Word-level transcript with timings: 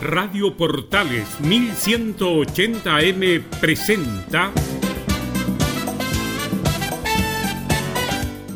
Radio 0.00 0.56
Portales 0.56 1.28
1180M 1.42 3.42
presenta 3.60 4.50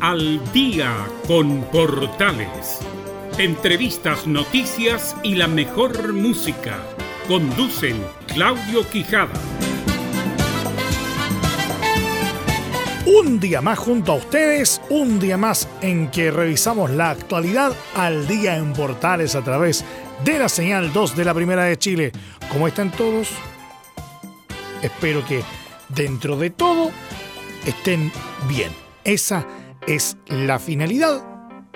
Al 0.01 0.41
día 0.53 0.91
con 1.27 1.61
Portales. 1.65 2.79
Entrevistas, 3.37 4.25
noticias 4.25 5.15
y 5.21 5.35
la 5.35 5.47
mejor 5.47 6.13
música. 6.13 6.79
Conducen 7.27 8.03
Claudio 8.25 8.89
Quijada. 8.89 9.39
Un 13.05 13.39
día 13.39 13.61
más 13.61 13.77
junto 13.77 14.13
a 14.13 14.15
ustedes, 14.15 14.81
un 14.89 15.19
día 15.19 15.37
más 15.37 15.69
en 15.81 16.09
que 16.09 16.31
revisamos 16.31 16.89
la 16.89 17.11
actualidad 17.11 17.71
al 17.95 18.27
día 18.27 18.57
en 18.57 18.73
Portales 18.73 19.35
a 19.35 19.43
través 19.43 19.81
de 19.81 20.04
la 20.33 20.49
señal 20.49 20.91
2 20.91 21.15
de 21.15 21.23
la 21.23 21.33
Primera 21.33 21.63
de 21.63 21.77
Chile. 21.77 22.11
¿Cómo 22.51 22.67
están 22.67 22.91
todos? 22.91 23.29
Espero 24.81 25.25
que 25.25 25.43
dentro 25.89 26.35
de 26.35 26.49
todo 26.49 26.91
estén 27.65 28.11
bien. 28.49 28.71
Esa 29.03 29.47
es 29.87 30.17
la 30.27 30.59
finalidad 30.59 31.23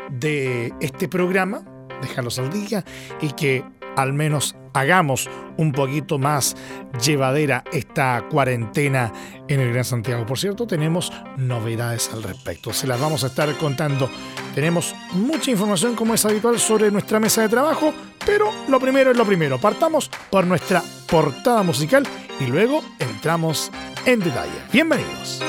de 0.09 0.73
este 0.81 1.07
programa, 1.07 1.63
dejarlos 2.01 2.39
al 2.39 2.51
día 2.51 2.83
y 3.21 3.31
que 3.31 3.63
al 3.95 4.13
menos 4.13 4.55
hagamos 4.73 5.29
un 5.57 5.71
poquito 5.71 6.17
más 6.17 6.55
llevadera 7.03 7.63
esta 7.71 8.25
cuarentena 8.29 9.11
en 9.47 9.59
el 9.59 9.71
Gran 9.71 9.85
Santiago. 9.85 10.25
Por 10.25 10.39
cierto, 10.39 10.67
tenemos 10.67 11.11
novedades 11.37 12.09
al 12.13 12.23
respecto. 12.23 12.73
Se 12.73 12.87
las 12.87 12.99
vamos 12.99 13.23
a 13.23 13.27
estar 13.27 13.53
contando. 13.57 14.09
Tenemos 14.55 14.95
mucha 15.13 15.51
información, 15.51 15.95
como 15.95 16.13
es 16.13 16.25
habitual, 16.25 16.59
sobre 16.59 16.91
nuestra 16.91 17.19
mesa 17.19 17.41
de 17.41 17.49
trabajo, 17.49 17.93
pero 18.25 18.51
lo 18.67 18.79
primero 18.79 19.11
es 19.11 19.17
lo 19.17 19.25
primero. 19.25 19.59
Partamos 19.59 20.09
por 20.29 20.45
nuestra 20.45 20.81
portada 21.09 21.63
musical 21.63 22.03
y 22.39 22.45
luego 22.45 22.83
entramos 22.99 23.71
en 24.05 24.19
detalle. 24.19 24.51
Bienvenidos. 24.71 25.41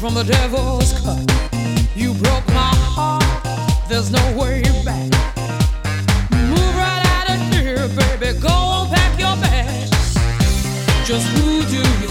From 0.00 0.14
the 0.14 0.24
devil's 0.24 0.94
cut. 1.02 1.20
You 1.94 2.14
broke 2.14 2.46
my 2.48 2.72
heart, 2.96 3.22
there's 3.86 4.10
no 4.10 4.22
way 4.34 4.62
back. 4.82 5.12
Move 6.30 6.74
right 6.74 7.04
out 7.16 7.28
of 7.28 7.40
here, 7.52 7.86
baby, 7.88 8.38
go 8.40 8.88
pack 8.88 9.20
your 9.20 9.36
bags. 9.44 10.14
Just 11.06 11.26
who 11.36 11.62
do 11.66 11.82
you 12.00 12.09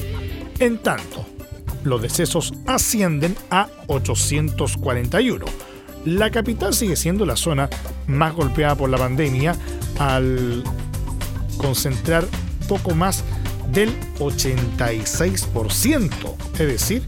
En 0.58 0.76
tanto, 0.82 1.37
los 1.84 2.02
decesos 2.02 2.52
ascienden 2.66 3.36
a 3.50 3.68
841 3.86 5.46
la 6.04 6.30
capital 6.30 6.74
sigue 6.74 6.96
siendo 6.96 7.24
la 7.26 7.36
zona 7.36 7.68
más 8.06 8.34
golpeada 8.34 8.74
por 8.74 8.88
la 8.88 8.96
pandemia 8.98 9.54
al 9.98 10.64
concentrar 11.58 12.24
poco 12.68 12.94
más 12.94 13.22
del 13.72 13.90
86%, 14.18 16.34
es 16.54 16.58
decir, 16.58 17.02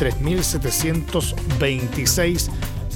3.726 0.00 2.50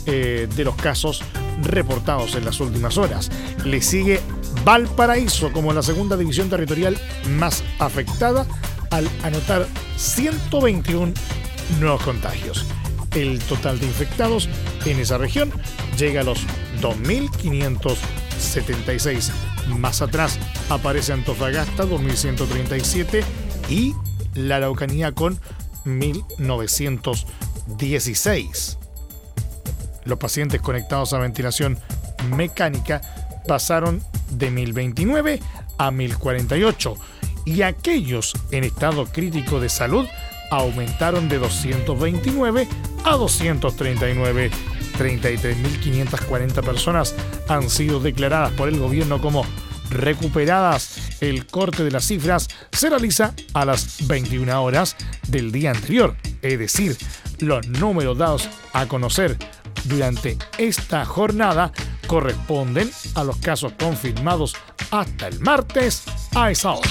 eh, 0.06 0.48
de 0.54 0.64
los 0.64 0.76
casos 0.76 1.22
reportados 1.62 2.34
en 2.34 2.44
las 2.44 2.60
últimas 2.60 2.98
horas. 2.98 3.30
Le 3.64 3.80
sigue 3.80 4.20
Valparaíso 4.64 5.50
como 5.52 5.72
la 5.72 5.82
segunda 5.82 6.18
división 6.18 6.50
territorial 6.50 6.98
más 7.38 7.64
afectada 7.78 8.44
al 8.90 9.08
anotar 9.22 9.66
121 9.96 11.12
nuevos 11.80 12.02
contagios. 12.02 12.64
El 13.14 13.38
total 13.40 13.80
de 13.80 13.86
infectados 13.86 14.48
en 14.84 15.00
esa 15.00 15.18
región 15.18 15.50
llega 15.98 16.20
a 16.20 16.24
los 16.24 16.46
2.576. 16.80 19.32
Más 19.78 20.00
atrás 20.02 20.38
aparece 20.68 21.12
Antofagasta, 21.12 21.84
2.137 21.84 23.24
y 23.68 23.94
la 24.34 24.56
Araucanía 24.56 25.12
con 25.12 25.40
1.916. 25.86 28.76
Los 30.04 30.18
pacientes 30.18 30.60
conectados 30.60 31.14
a 31.14 31.18
ventilación 31.18 31.78
mecánica 32.30 33.00
pasaron 33.48 34.02
de 34.30 34.52
1.029 34.52 35.40
a 35.78 35.90
1.048 35.90 36.96
y 37.46 37.62
aquellos 37.62 38.34
en 38.50 38.64
estado 38.64 39.06
crítico 39.06 39.60
de 39.60 39.70
salud 39.70 40.06
aumentaron 40.50 41.30
de 41.30 41.38
229 41.38 42.68
a 43.04 43.16
239. 43.16 44.50
33.540 44.98 46.62
personas 46.62 47.14
han 47.48 47.68
sido 47.68 48.00
declaradas 48.00 48.52
por 48.52 48.68
el 48.68 48.78
gobierno 48.78 49.20
como 49.20 49.46
recuperadas. 49.90 51.20
El 51.20 51.46
corte 51.46 51.84
de 51.84 51.90
las 51.90 52.06
cifras 52.06 52.48
se 52.72 52.90
realiza 52.90 53.34
a 53.54 53.64
las 53.64 54.06
21 54.06 54.62
horas 54.62 54.96
del 55.28 55.52
día 55.52 55.70
anterior, 55.70 56.16
es 56.42 56.58
decir, 56.58 56.96
los 57.38 57.66
números 57.68 58.18
dados 58.18 58.48
a 58.72 58.86
conocer 58.86 59.36
durante 59.84 60.36
esta 60.58 61.04
jornada 61.04 61.72
corresponden 62.06 62.90
a 63.14 63.24
los 63.24 63.36
casos 63.38 63.72
confirmados 63.78 64.54
hasta 64.90 65.28
el 65.28 65.40
martes 65.40 66.04
a 66.34 66.50
esa 66.50 66.72
hora. 66.72 66.90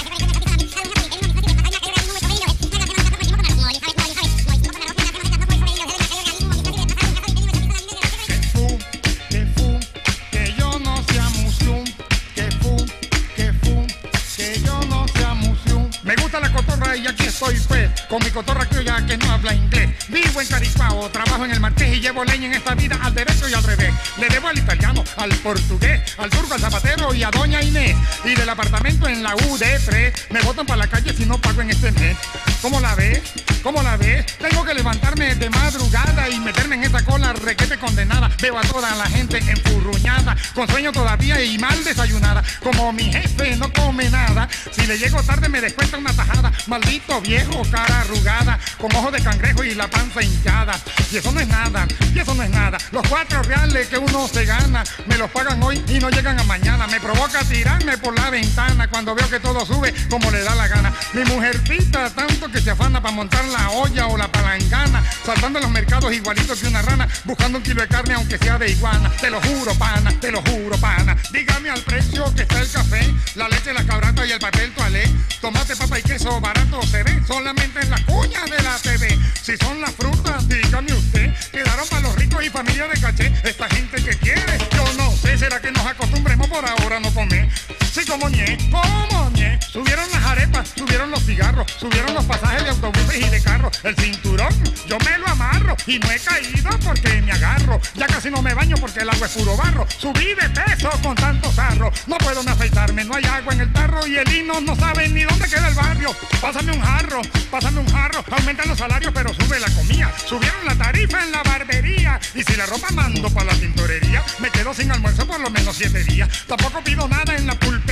Y 17.40 17.44
aquí 17.44 17.56
estoy 17.56 17.66
pues 17.66 18.00
Con 18.08 18.24
mi 18.24 18.30
cotorra 18.30 18.66
ya 18.84 19.04
que 19.04 19.16
no 19.18 19.30
habla 19.30 19.54
inglés 19.54 19.90
Vivo 20.08 20.40
en 20.40 20.46
Caripao, 20.46 21.10
trabajo 21.10 21.44
en 21.44 21.50
el 21.50 21.60
Marqués 21.60 21.96
Y 21.96 22.00
llevo 22.00 22.24
leña 22.24 22.46
en 22.46 22.54
esta 22.54 22.74
vida 22.74 22.98
al 23.02 23.14
derecho 23.14 23.48
y 23.48 23.54
al 23.54 23.62
revés 23.62 23.92
Le 24.18 24.28
debo 24.28 24.48
al 24.48 24.58
italiano, 24.58 25.04
al 25.16 25.30
portugués 25.36 26.00
Al 26.18 26.30
turco, 26.30 26.54
al 26.54 26.60
zapatero 26.60 27.14
y 27.14 27.22
a 27.22 27.30
doña 27.30 27.62
Inés 27.62 27.96
Y 28.24 28.34
del 28.34 28.48
apartamento 28.48 29.08
en 29.08 29.22
la 29.22 29.34
UD3 29.34 30.12
Me 30.30 30.40
botan 30.42 30.66
para 30.66 30.78
la 30.78 30.86
calle 30.86 31.12
si 31.12 31.26
no 31.26 31.38
pago 31.38 31.60
en 31.60 31.70
este 31.70 31.92
mes 31.92 32.16
¿Cómo 32.62 32.80
la 32.80 32.94
ves? 32.94 33.22
¿Cómo 33.62 33.82
la 33.82 33.96
ves? 33.96 34.24
Tengo 34.38 34.64
que 34.64 34.74
levantarme 34.74 35.34
de 35.34 35.50
madrugada 35.50 36.28
y 36.28 36.38
meterme 36.40 36.76
en 36.76 36.84
esta 36.84 37.04
cola 37.04 37.32
requete 37.32 37.76
condenada. 37.78 38.30
Veo 38.40 38.58
a 38.58 38.62
toda 38.62 38.94
la 38.94 39.06
gente 39.06 39.38
enfurruñada, 39.38 40.36
con 40.54 40.68
sueño 40.68 40.92
todavía 40.92 41.42
y 41.42 41.58
mal 41.58 41.82
desayunada. 41.84 42.42
Como 42.62 42.92
mi 42.92 43.04
jefe 43.04 43.56
no 43.56 43.72
come 43.72 44.08
nada, 44.10 44.48
si 44.72 44.86
le 44.86 44.98
llego 44.98 45.22
tarde 45.22 45.48
me 45.48 45.60
descuenta 45.60 45.98
una 45.98 46.12
tajada. 46.12 46.52
Maldito 46.66 47.20
viejo, 47.26 47.62
cara 47.70 48.00
arrugada, 48.00 48.58
con 48.78 48.94
ojos 48.94 49.12
de 49.12 49.22
cangrejo 49.22 49.64
y 49.64 49.74
la 49.74 49.88
panza 49.88 50.22
hinchada. 50.22 50.78
Y 51.10 51.16
eso 51.16 51.32
no 51.32 51.40
es 51.40 51.48
nada, 51.48 51.86
y 52.14 52.18
eso 52.18 52.34
no 52.34 52.42
es 52.42 52.50
nada. 52.50 52.78
Los 52.92 53.06
cuatro 53.08 53.42
reales 53.42 53.88
que 53.88 53.98
uno 53.98 54.28
se 54.28 54.44
gana, 54.44 54.84
me 55.06 55.16
los 55.18 55.30
pagan 55.30 55.62
hoy 55.62 55.82
y 55.88 55.98
no 55.98 56.08
llegan 56.10 56.38
a 56.38 56.44
mañana. 56.44 56.86
Me 56.86 57.00
provoca 57.00 57.40
tirarme 57.44 57.98
por 57.98 58.16
la 58.18 58.30
ventana 58.30 58.88
cuando 58.88 59.14
veo 59.14 59.28
que 59.28 59.40
todo 59.40 59.66
sube 59.66 59.92
como 60.08 60.30
le 60.30 60.42
da 60.42 60.54
la 60.54 60.68
gana. 60.68 60.92
Mi 61.14 61.24
mujercita 61.24 62.10
tanto 62.10 62.50
que 62.50 62.60
se 62.60 62.70
afana 62.70 63.02
para 63.02 63.14
montarla 63.14 63.58
la 63.58 63.70
olla 63.70 64.06
o 64.06 64.16
la 64.16 64.30
palangana, 64.30 65.02
saltando 65.24 65.60
los 65.60 65.70
mercados 65.70 66.12
igualito 66.12 66.54
que 66.54 66.68
una 66.68 66.82
rana, 66.82 67.08
buscando 67.24 67.58
un 67.58 67.64
kilo 67.64 67.82
de 67.82 67.88
carne 67.88 68.14
aunque 68.14 68.38
sea 68.38 68.58
de 68.58 68.70
iguana. 68.70 69.10
Te 69.20 69.30
lo 69.30 69.40
juro, 69.40 69.74
pana, 69.74 70.12
te 70.20 70.30
lo 70.30 70.42
juro, 70.42 70.78
pana. 70.78 71.16
Dígame 71.32 71.70
al 71.70 71.80
precio 71.80 72.32
que 72.34 72.42
está 72.42 72.60
el 72.60 72.70
café, 72.70 73.14
la 73.34 73.48
leche, 73.48 73.72
la 73.72 73.84
cabrata 73.84 74.24
y 74.26 74.32
el 74.32 74.38
papel 74.38 74.72
toalé. 74.74 75.10
Tomate, 75.40 75.74
papa 75.74 75.98
y 75.98 76.02
queso 76.02 76.40
barato 76.40 76.82
se 76.82 77.02
ve 77.02 77.15
solamente 77.26 77.80
en 77.80 77.90
la 77.90 78.04
cuña 78.04 78.44
de 78.44 78.62
la 78.62 78.76
TV. 78.78 79.18
Si 79.42 79.56
son 79.56 79.80
las 79.80 79.92
frutas, 79.92 80.48
dígame 80.48 80.92
usted, 80.92 81.32
quedaron 81.52 81.86
para 81.88 82.02
los 82.02 82.16
ricos 82.16 82.44
y 82.44 82.50
familia 82.50 82.88
de 82.88 83.00
caché. 83.00 83.32
Esta 83.44 83.68
gente 83.68 84.02
que 84.02 84.16
quiere, 84.18 84.58
yo 84.74 84.84
no 84.96 85.10
sé, 85.12 85.38
será 85.38 85.60
que 85.60 85.70
nos 85.70 85.86
acostumbremos 85.86 86.48
por 86.48 86.64
ahora 86.68 87.00
no 87.00 87.12
comer. 87.12 87.48
Sí, 87.96 88.04
como 88.04 88.28
ñe, 88.28 88.58
como 88.70 89.30
ñe. 89.30 89.58
Subieron 89.72 90.04
las 90.12 90.22
arepas, 90.22 90.68
subieron 90.76 91.10
los 91.10 91.24
cigarros, 91.24 91.66
subieron 91.80 92.12
los 92.12 92.26
pasajes 92.26 92.64
de 92.64 92.68
autobuses 92.68 93.26
y 93.26 93.30
de 93.30 93.40
carro. 93.40 93.70
El 93.84 93.96
cinturón, 93.96 94.52
yo 94.86 94.98
me 94.98 95.16
lo 95.16 95.26
amarro 95.28 95.74
y 95.86 95.98
no 95.98 96.10
he 96.10 96.18
caído 96.18 96.68
porque 96.84 97.22
me 97.22 97.32
agarro. 97.32 97.80
Ya 97.94 98.06
casi 98.06 98.30
no 98.30 98.42
me 98.42 98.52
baño 98.52 98.76
porque 98.78 99.00
el 99.00 99.08
agua 99.08 99.26
es 99.26 99.32
puro 99.32 99.56
barro. 99.56 99.86
Subí 99.96 100.34
de 100.34 100.46
peso 100.50 100.90
con 101.02 101.14
tanto 101.14 101.50
sarro. 101.52 101.90
No 102.06 102.18
puedo 102.18 102.42
ni 102.42 102.50
afeitarme, 102.50 103.02
no 103.02 103.14
hay 103.14 103.24
agua 103.24 103.54
en 103.54 103.60
el 103.62 103.72
tarro 103.72 104.06
y 104.06 104.16
el 104.18 104.30
hino 104.30 104.60
no 104.60 104.76
sabe 104.76 105.08
ni 105.08 105.22
dónde 105.22 105.48
queda 105.48 105.66
el 105.66 105.74
barrio. 105.74 106.14
Pásame 106.42 106.72
un 106.72 106.82
jarro, 106.82 107.22
pásame 107.50 107.80
un 107.80 107.88
jarro. 107.88 108.22
Aumentan 108.30 108.68
los 108.68 108.76
salarios 108.76 109.10
pero 109.14 109.32
sube 109.32 109.58
la 109.58 109.70
comida. 109.70 110.12
Subieron 110.26 110.66
la 110.66 110.74
tarifa 110.74 111.24
en 111.24 111.32
la 111.32 111.42
barbería. 111.42 112.20
Y 112.34 112.42
si 112.42 112.56
la 112.56 112.66
ropa 112.66 112.90
mando 112.90 113.30
para 113.30 113.54
la 113.54 113.58
tintorería, 113.58 114.22
me 114.38 114.50
quedo 114.50 114.74
sin 114.74 114.92
almuerzo 114.92 115.26
por 115.26 115.40
lo 115.40 115.48
menos 115.48 115.76
siete 115.76 116.04
días. 116.04 116.28
Tampoco 116.46 116.84
pido 116.84 117.08
nada 117.08 117.34
en 117.34 117.46
la 117.46 117.54
pulpa 117.54 117.85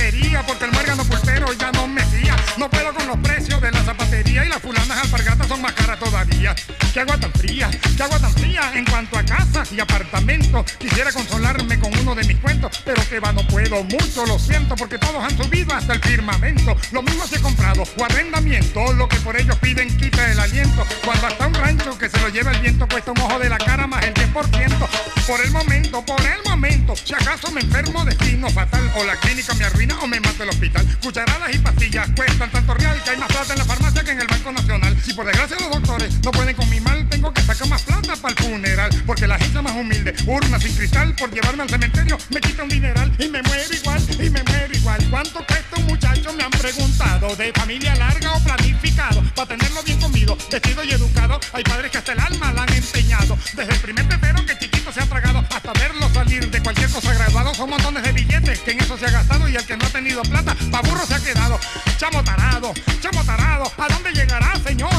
porque 0.45 0.65
el 0.65 0.71
muérgano 0.71 1.03
pulpero 1.05 1.51
ya 1.53 1.71
no 1.71 1.87
me 1.87 2.03
fía. 2.05 2.35
No 2.57 2.69
puedo 2.69 2.93
con 2.93 3.07
los 3.07 3.17
precios 3.17 3.61
de 3.61 3.71
la 3.71 3.83
zapatería 3.83 4.45
y 4.45 4.49
las 4.49 4.61
fulanas 4.61 5.03
alpargatas 5.03 5.34
son 5.47 5.61
más 5.61 5.73
caras 5.73 5.99
todavía. 5.99 6.55
¿Qué 6.93 6.99
agua 6.99 7.17
tan 7.17 7.31
fría? 7.33 7.69
¿Qué 7.95 8.03
agua 8.03 8.19
tan 8.19 8.31
fría? 8.33 8.71
En 8.73 8.85
cuanto 8.85 9.17
a 9.17 9.23
casas 9.23 9.71
y 9.71 9.79
apartamentos, 9.79 10.71
quisiera 10.79 11.11
consolarme 11.11 11.79
con 11.79 11.97
uno 11.99 12.15
de 12.15 12.23
mis 12.23 12.37
cuentos, 12.37 12.81
pero 12.85 13.01
que 13.09 13.19
va, 13.19 13.33
no 13.33 13.45
puedo 13.47 13.83
mucho, 13.83 14.25
lo 14.25 14.39
siento, 14.39 14.75
porque 14.75 14.97
todos 14.97 15.23
han 15.23 15.37
subido 15.37 15.73
hasta 15.73 15.93
el 15.93 16.01
firmamento. 16.01 16.75
Lo 16.91 17.01
mismo 17.01 17.27
se 17.27 17.37
he 17.37 17.41
comprado 17.41 17.83
o 17.83 18.03
arrendamiento, 18.03 18.93
lo 18.93 19.07
que 19.07 19.17
por 19.17 19.37
ellos 19.37 19.57
piden 19.59 19.95
quita 19.97 20.31
el 20.31 20.39
aliento. 20.39 20.85
Cuando 21.03 21.27
hasta 21.27 21.47
un 21.47 21.53
rancho 21.53 21.97
que 21.97 22.09
se 22.09 22.19
lo 22.21 22.29
lleva 22.29 22.51
el 22.51 22.61
viento 22.61 22.87
cuesta 22.87 23.11
un 23.11 23.19
ojo 23.19 23.39
de 23.39 23.49
la 23.49 23.57
cara 23.57 23.87
más 23.87 24.03
el 24.05 24.13
10%. 24.13 24.87
Por 25.27 25.41
el 25.41 25.51
momento, 25.51 26.05
por 26.05 26.21
el 26.21 26.43
momento, 26.45 26.95
si 26.95 27.13
acaso 27.13 27.51
me 27.51 27.61
enfermo 27.61 28.05
destino 28.05 28.49
fatal 28.49 28.91
o 28.95 29.03
la 29.03 29.15
clínica 29.17 29.53
me 29.55 29.65
arruina 29.65 29.99
o 30.01 30.07
me 30.07 30.19
mata 30.19 30.43
el 30.43 30.49
hospital. 30.49 30.85
Cucharadas 31.01 31.53
y 31.53 31.59
pastillas 31.59 32.09
cuestan 32.15 32.51
tanto 32.51 32.73
real 32.73 33.01
que 33.03 33.09
hay 33.11 33.17
más 33.17 33.29
plata 33.29 33.53
en 33.53 33.59
la 33.59 33.65
farmacia 33.65 34.03
que 34.03 34.11
en 34.11 34.21
el 34.21 34.27
Banco 34.27 34.51
Nacional. 34.51 34.97
Si 35.03 35.13
por 35.13 35.27
desgracia 35.35 35.67
los 35.67 35.75
doctores 35.75 36.13
no 36.23 36.31
pueden 36.31 36.55
con 36.55 36.69
mi 36.69 36.79
mal, 36.79 37.07
tengo 37.09 37.33
que 37.33 37.41
sacar 37.41 37.67
más 37.67 37.81
plata 37.83 38.15
para 38.15 38.33
el 38.33 38.43
funeral. 38.43 39.03
Porque 39.05 39.27
la 39.27 39.37
gente 39.37 39.61
más 39.61 39.75
humilde, 39.75 40.15
urna 40.25 40.59
sin 40.59 40.73
cristal, 40.75 41.13
por 41.15 41.31
llevarme 41.31 41.63
al 41.63 41.69
cementerio, 41.69 42.17
me 42.29 42.39
quita 42.39 42.63
un 42.63 42.69
dineral 42.69 43.11
y 43.19 43.27
me 43.27 43.41
muero 43.43 43.73
igual, 43.73 44.01
y 44.11 44.29
me 44.29 44.43
muero 44.43 44.73
igual. 44.73 45.07
¿Cuánto 45.09 45.45
cuesta 45.45 45.77
un 45.77 45.87
muchacho? 45.87 46.33
Me 46.33 46.43
han 46.43 46.51
preguntado. 46.51 47.35
De 47.35 47.51
familia 47.53 47.95
larga 47.95 48.33
o 48.33 48.39
planificado, 48.43 49.21
para 49.35 49.47
tenerlo 49.49 49.83
bien 49.83 49.99
comido, 49.99 50.37
vestido 50.51 50.83
y 50.83 50.91
educado. 50.91 51.39
Hay 51.53 51.63
padres 51.63 51.91
que 51.91 51.97
hasta 51.97 52.13
el 52.13 52.19
alma 52.19 52.53
la 52.53 52.63
han 52.63 52.73
empeñado. 52.73 53.37
Desde 53.53 53.73
el 53.73 53.79
primer 53.79 54.07
pepero 54.07 54.45
que 54.45 54.57
chiquito 54.57 54.91
se 54.91 55.01
ha 55.01 55.05
tragado, 55.05 55.43
hasta 55.53 55.73
verlo 55.73 56.09
salir 56.13 56.49
de 56.49 56.61
cualquier 56.61 56.89
cosa 56.89 57.13
graduado, 57.13 57.53
son 57.53 57.69
montones 57.69 58.03
de 58.03 58.11
billetes 58.13 58.59
que 58.59 58.71
en 58.71 58.79
eso 58.79 58.97
se 58.97 59.05
ha 59.05 59.11
gastado 59.11 59.49
y 59.49 59.55
el 59.55 59.65
que 59.65 59.75
no 59.75 59.85
ha 59.85 59.89
tenido 59.89 60.21
plata, 60.23 60.55
pa' 60.71 60.81
burro 60.81 61.05
se 61.05 61.15
ha 61.15 61.19
quedado. 61.19 61.59
Chamo 61.97 62.23
tarado, 62.23 62.73
chamo 63.01 63.23
tarado, 63.23 63.71
¿a 63.77 63.87
dónde 63.87 64.11
llegará, 64.11 64.55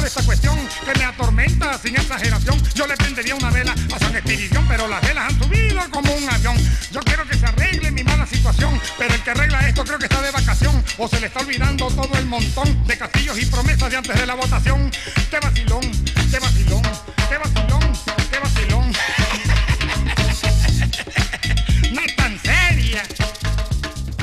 esta 0.07 0.23
cuestión 0.27 0.59
que 0.85 0.99
me 0.99 1.05
atormenta 1.05 1.79
sin 1.79 1.95
exageración. 1.95 2.61
Yo 2.75 2.87
le 2.87 2.97
prendería 2.97 3.35
una 3.37 3.51
vela 3.51 3.75
a 3.95 3.99
San 3.99 4.15
Espiridión, 4.15 4.67
pero 4.69 4.89
las 4.89 5.01
velas 5.01 5.31
han 5.31 5.39
subido 5.39 5.81
como 5.91 6.13
un 6.13 6.29
avión. 6.29 6.57
Yo 6.91 7.01
quiero 7.01 7.27
que 7.27 7.39
se 7.39 7.47
arregle 7.47 7.93
mi 7.93 8.03
mala 8.03 8.27
situación, 8.27 8.79
pero 8.99 9.15
el 9.15 9.23
que 9.23 9.31
arregla 9.31 9.69
esto 9.69 9.85
creo 9.85 9.99
que 9.99 10.07
está 10.07 10.21
de 10.21 10.33
vacación 10.33 10.85
o 10.99 11.09
se 11.09 11.21
le 11.21 11.29
está 11.29 11.41
olvidando 11.41 11.87
todo 11.89 12.19
el 12.19 12.27
montón 12.27 12.87
de 12.87 12.99
castillos 12.99 13.39
y 13.39 13.47
promesas 13.47 13.89
de 13.89 13.97
antes 13.97 14.19
de 14.19 14.27
la 14.27 14.35
votación. 14.35 14.91
Qué 15.31 15.39
vacilón, 15.39 15.83
qué 16.31 16.39
vacilón, 16.41 16.83
qué 17.29 17.39
vacilón, 17.39 17.93
qué 18.31 18.39
vacilón. 18.41 19.26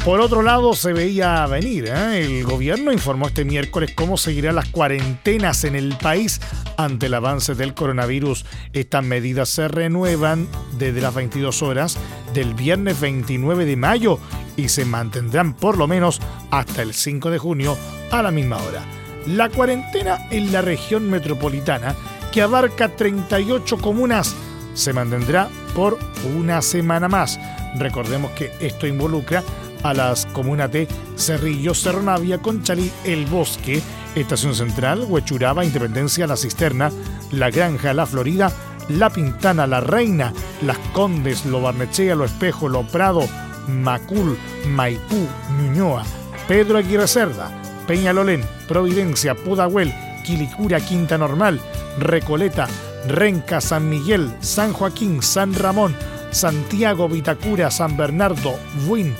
Por 0.05 0.19
otro 0.19 0.41
lado, 0.41 0.73
se 0.73 0.91
veía 0.91 1.47
venir. 1.47 1.85
¿eh? 1.87 2.25
El 2.25 2.43
gobierno 2.43 2.91
informó 2.91 3.27
este 3.27 3.45
miércoles 3.45 3.93
cómo 3.95 4.17
seguirán 4.17 4.55
las 4.55 4.67
cuarentenas 4.67 5.63
en 5.63 5.77
el 5.77 5.95
país 5.95 6.41
ante 6.75 7.05
el 7.05 7.13
avance 7.13 7.55
del 7.55 7.73
coronavirus. 7.73 8.45
Estas 8.73 9.01
medidas 9.01 9.47
se 9.47 9.69
renuevan 9.69 10.49
desde 10.77 10.99
las 10.99 11.15
22 11.15 11.61
horas 11.61 11.97
del 12.33 12.53
viernes 12.53 12.99
29 12.99 13.63
de 13.63 13.77
mayo 13.77 14.19
y 14.57 14.67
se 14.67 14.83
mantendrán 14.83 15.53
por 15.53 15.77
lo 15.77 15.87
menos 15.87 16.19
hasta 16.51 16.81
el 16.81 16.93
5 16.93 17.29
de 17.29 17.37
junio 17.37 17.77
a 18.11 18.21
la 18.21 18.31
misma 18.31 18.57
hora. 18.57 18.81
La 19.25 19.47
cuarentena 19.47 20.27
en 20.31 20.51
la 20.51 20.61
región 20.61 21.09
metropolitana, 21.09 21.95
que 22.33 22.41
abarca 22.41 22.89
38 22.89 23.77
comunas, 23.77 24.35
se 24.73 24.91
mantendrá 24.91 25.47
por 25.73 25.97
una 26.37 26.61
semana 26.61 27.07
más. 27.07 27.39
Recordemos 27.75 28.31
que 28.31 28.51
esto 28.59 28.85
involucra 28.85 29.43
a 29.83 29.93
las 29.93 30.25
comunas 30.27 30.71
de 30.71 30.87
Cerrillo, 31.17 31.73
Cerro 31.73 32.01
Navia, 32.01 32.39
Conchalí, 32.39 32.91
El 33.03 33.25
Bosque, 33.25 33.81
Estación 34.15 34.55
Central, 34.55 35.05
Huechuraba, 35.07 35.65
Independencia, 35.65 36.27
La 36.27 36.37
Cisterna, 36.37 36.91
La 37.31 37.51
Granja, 37.51 37.93
La 37.93 38.05
Florida, 38.05 38.51
La 38.89 39.09
Pintana, 39.09 39.67
La 39.67 39.81
Reina, 39.81 40.33
Las 40.61 40.77
Condes, 40.93 41.45
Lo 41.45 41.61
Barnechea, 41.61 42.15
Lo 42.15 42.25
Espejo, 42.25 42.69
Lo 42.69 42.83
Prado, 42.83 43.21
Macul, 43.67 44.37
Maipú, 44.67 45.27
Ñuñoa, 45.57 46.03
Pedro 46.47 46.77
Aguirre 46.77 47.07
Cerda, 47.07 47.51
Peñalolén, 47.87 48.43
Providencia, 48.67 49.35
Pudahuel, 49.35 49.93
Quilicura, 50.23 50.79
Quinta 50.79 51.17
Normal, 51.17 51.59
Recoleta, 51.99 52.67
Renca, 53.07 53.61
San 53.61 53.89
Miguel, 53.89 54.33
San 54.39 54.73
Joaquín, 54.73 55.21
San 55.21 55.53
Ramón, 55.53 55.95
Santiago, 56.31 57.07
Vitacura, 57.07 57.69
San 57.69 57.97
Bernardo, 57.97 58.55
Buin, 58.87 59.15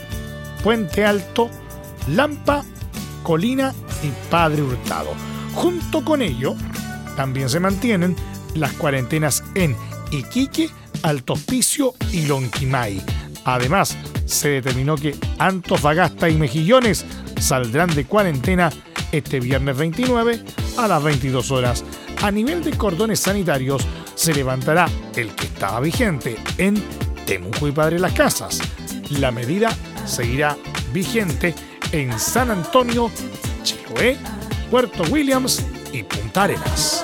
Puente 0.63 1.05
Alto, 1.05 1.49
Lampa, 2.07 2.63
Colina 3.21 3.73
y 4.01 4.11
Padre 4.29 4.61
Hurtado. 4.61 5.09
Junto 5.53 6.03
con 6.05 6.21
ello, 6.21 6.55
también 7.17 7.49
se 7.49 7.59
mantienen 7.59 8.15
las 8.55 8.71
cuarentenas 8.73 9.43
en 9.55 9.75
Iquique, 10.11 10.69
Alto 11.03 11.33
Hospicio 11.33 11.93
y 12.11 12.25
Lonquimay. 12.25 13.01
Además, 13.45 13.97
se 14.25 14.49
determinó 14.49 14.95
que 14.95 15.15
Antofagasta 15.37 16.29
y 16.29 16.35
Mejillones 16.35 17.05
saldrán 17.39 17.93
de 17.93 18.05
cuarentena 18.05 18.71
este 19.11 19.39
viernes 19.41 19.77
29 19.77 20.43
a 20.77 20.87
las 20.87 21.03
22 21.03 21.51
horas. 21.51 21.83
A 22.21 22.31
nivel 22.31 22.63
de 22.63 22.71
cordones 22.71 23.19
sanitarios, 23.19 23.85
se 24.15 24.33
levantará 24.33 24.87
el 25.15 25.35
que 25.35 25.47
estaba 25.47 25.81
vigente 25.81 26.37
en 26.57 26.81
Temuco 27.25 27.67
y 27.67 27.73
Padre 27.73 27.99
Las 27.99 28.13
Casas. 28.13 28.59
La 29.09 29.31
medida 29.31 29.75
seguirá 30.05 30.57
vigente 30.91 31.53
en 31.91 32.17
San 32.19 32.51
Antonio, 32.51 33.11
Chiloé, 33.63 34.17
Puerto 34.69 35.03
Williams 35.11 35.63
y 35.91 36.03
Punta 36.03 36.43
Arenas. 36.43 37.03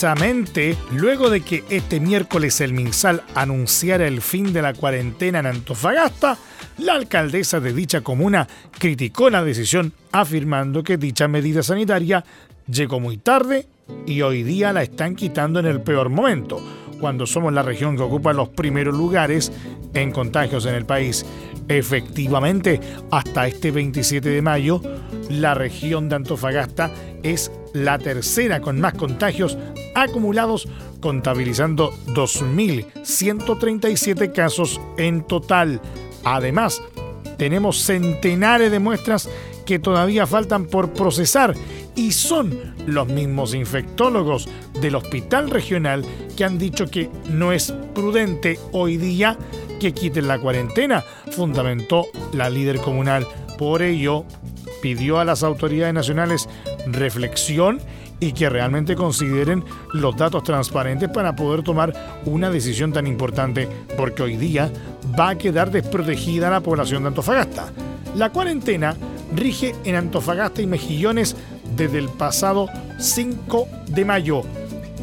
Precisamente 0.00 0.78
luego 0.92 1.28
de 1.28 1.42
que 1.42 1.62
este 1.68 2.00
miércoles 2.00 2.62
el 2.62 2.72
MinSal 2.72 3.22
anunciara 3.34 4.06
el 4.06 4.22
fin 4.22 4.50
de 4.54 4.62
la 4.62 4.72
cuarentena 4.72 5.40
en 5.40 5.46
Antofagasta, 5.46 6.38
la 6.78 6.94
alcaldesa 6.94 7.60
de 7.60 7.74
dicha 7.74 8.00
comuna 8.00 8.48
criticó 8.78 9.28
la 9.28 9.44
decisión 9.44 9.92
afirmando 10.10 10.82
que 10.82 10.96
dicha 10.96 11.28
medida 11.28 11.62
sanitaria 11.62 12.24
llegó 12.66 12.98
muy 12.98 13.18
tarde 13.18 13.66
y 14.06 14.22
hoy 14.22 14.42
día 14.42 14.72
la 14.72 14.82
están 14.82 15.16
quitando 15.16 15.60
en 15.60 15.66
el 15.66 15.82
peor 15.82 16.08
momento, 16.08 16.66
cuando 16.98 17.26
somos 17.26 17.52
la 17.52 17.62
región 17.62 17.94
que 17.94 18.02
ocupa 18.02 18.32
los 18.32 18.48
primeros 18.48 18.96
lugares 18.96 19.52
en 19.92 20.12
contagios 20.12 20.64
en 20.64 20.76
el 20.76 20.86
país. 20.86 21.26
Efectivamente, 21.68 22.80
hasta 23.10 23.46
este 23.46 23.70
27 23.70 24.30
de 24.30 24.40
mayo, 24.40 24.80
la 25.30 25.54
región 25.54 26.08
de 26.08 26.16
Antofagasta 26.16 26.90
es 27.22 27.52
la 27.72 27.98
tercera 27.98 28.60
con 28.60 28.80
más 28.80 28.94
contagios 28.94 29.56
acumulados, 29.94 30.66
contabilizando 31.00 31.92
2.137 32.08 34.32
casos 34.32 34.80
en 34.98 35.22
total. 35.22 35.80
Además, 36.24 36.82
tenemos 37.38 37.80
centenares 37.82 38.70
de 38.70 38.80
muestras 38.80 39.30
que 39.64 39.78
todavía 39.78 40.26
faltan 40.26 40.66
por 40.66 40.92
procesar 40.92 41.54
y 41.94 42.12
son 42.12 42.74
los 42.86 43.08
mismos 43.08 43.54
infectólogos 43.54 44.46
del 44.80 44.96
hospital 44.96 45.50
regional 45.50 46.04
que 46.36 46.44
han 46.44 46.58
dicho 46.58 46.86
que 46.86 47.08
no 47.30 47.52
es 47.52 47.72
prudente 47.94 48.58
hoy 48.72 48.96
día 48.96 49.38
que 49.78 49.94
quiten 49.94 50.26
la 50.28 50.38
cuarentena, 50.38 51.04
fundamentó 51.30 52.06
la 52.32 52.50
líder 52.50 52.80
comunal. 52.80 53.26
Por 53.58 53.82
ello, 53.82 54.24
pidió 54.82 55.18
a 55.18 55.24
las 55.24 55.42
autoridades 55.42 55.94
nacionales 55.94 56.48
reflexión 56.86 57.80
y 58.20 58.32
que 58.32 58.50
realmente 58.50 58.94
consideren 58.94 59.64
los 59.92 60.16
datos 60.16 60.44
transparentes 60.44 61.08
para 61.08 61.34
poder 61.34 61.62
tomar 61.62 61.92
una 62.26 62.50
decisión 62.50 62.92
tan 62.92 63.06
importante, 63.06 63.68
porque 63.96 64.22
hoy 64.22 64.36
día 64.36 64.70
va 65.18 65.30
a 65.30 65.38
quedar 65.38 65.70
desprotegida 65.70 66.50
la 66.50 66.60
población 66.60 67.02
de 67.02 67.08
Antofagasta. 67.08 67.72
La 68.14 68.30
cuarentena 68.30 68.94
rige 69.34 69.74
en 69.84 69.94
Antofagasta 69.96 70.60
y 70.60 70.66
Mejillones 70.66 71.36
desde 71.76 71.98
el 71.98 72.08
pasado 72.08 72.68
5 72.98 73.68
de 73.88 74.04
mayo, 74.04 74.42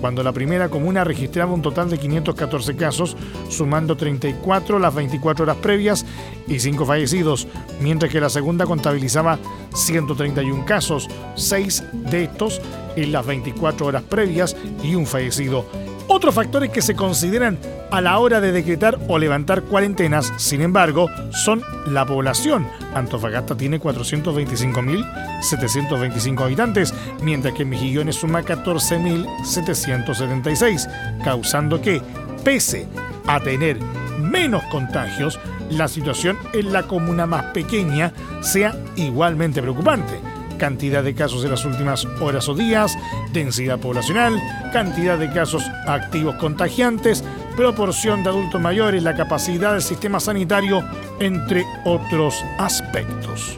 cuando 0.01 0.23
la 0.23 0.31
primera 0.31 0.69
comuna 0.69 1.03
registraba 1.03 1.53
un 1.53 1.61
total 1.61 1.89
de 1.89 1.97
514 1.97 2.75
casos, 2.75 3.17
sumando 3.49 3.97
34 3.97 4.79
las 4.79 4.93
24 4.93 5.43
horas 5.43 5.57
previas 5.57 6.05
y 6.47 6.59
5 6.59 6.85
fallecidos, 6.85 7.47
mientras 7.81 8.11
que 8.11 8.21
la 8.21 8.29
segunda 8.29 8.65
contabilizaba 8.65 9.39
131 9.73 10.65
casos, 10.65 11.07
6 11.35 11.83
de 12.09 12.23
estos 12.25 12.61
en 12.95 13.11
las 13.11 13.25
24 13.25 13.85
horas 13.85 14.03
previas 14.03 14.55
y 14.83 14.95
un 14.95 15.05
fallecido. 15.05 15.86
Otros 16.09 16.33
factores 16.33 16.69
que 16.69 16.81
se 16.81 16.95
consideran 16.95 17.59
a 17.91 17.99
la 17.99 18.17
hora 18.19 18.39
de 18.39 18.53
decretar 18.53 18.97
o 19.09 19.19
levantar 19.19 19.63
cuarentenas, 19.63 20.31
sin 20.37 20.61
embargo, 20.61 21.09
son 21.31 21.61
la 21.87 22.05
población. 22.05 22.65
Antofagasta 22.93 23.57
tiene 23.57 23.81
425.725 23.81 26.41
habitantes, 26.41 26.93
mientras 27.21 27.53
que 27.53 27.65
Mejillones 27.65 28.15
suma 28.15 28.41
14.776, 28.41 31.21
causando 31.23 31.81
que, 31.81 32.01
pese 32.43 32.87
a 33.27 33.41
tener 33.41 33.77
menos 34.19 34.63
contagios, 34.71 35.37
la 35.69 35.89
situación 35.89 36.37
en 36.53 36.71
la 36.71 36.83
comuna 36.83 37.25
más 37.25 37.47
pequeña 37.47 38.13
sea 38.41 38.73
igualmente 38.95 39.61
preocupante 39.61 40.36
cantidad 40.57 41.03
de 41.03 41.13
casos 41.13 41.43
en 41.43 41.51
las 41.51 41.65
últimas 41.65 42.05
horas 42.19 42.49
o 42.49 42.55
días, 42.55 42.97
densidad 43.31 43.79
poblacional, 43.79 44.41
cantidad 44.73 45.17
de 45.17 45.31
casos 45.31 45.63
activos 45.87 46.35
contagiantes, 46.35 47.23
proporción 47.55 48.23
de 48.23 48.29
adultos 48.29 48.61
mayores, 48.61 49.03
la 49.03 49.15
capacidad 49.15 49.73
del 49.73 49.81
sistema 49.81 50.19
sanitario, 50.19 50.83
entre 51.19 51.63
otros 51.85 52.35
aspectos. 52.57 53.57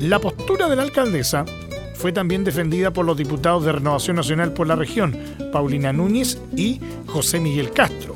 La 0.00 0.18
postura 0.18 0.68
de 0.68 0.76
la 0.76 0.82
alcaldesa 0.82 1.44
fue 1.94 2.12
también 2.12 2.44
defendida 2.44 2.90
por 2.92 3.06
los 3.06 3.16
diputados 3.16 3.64
de 3.64 3.72
Renovación 3.72 4.16
Nacional 4.16 4.52
por 4.52 4.66
la 4.66 4.76
región, 4.76 5.16
Paulina 5.52 5.92
Núñez 5.92 6.38
y 6.56 6.80
José 7.06 7.40
Miguel 7.40 7.70
Castro, 7.70 8.14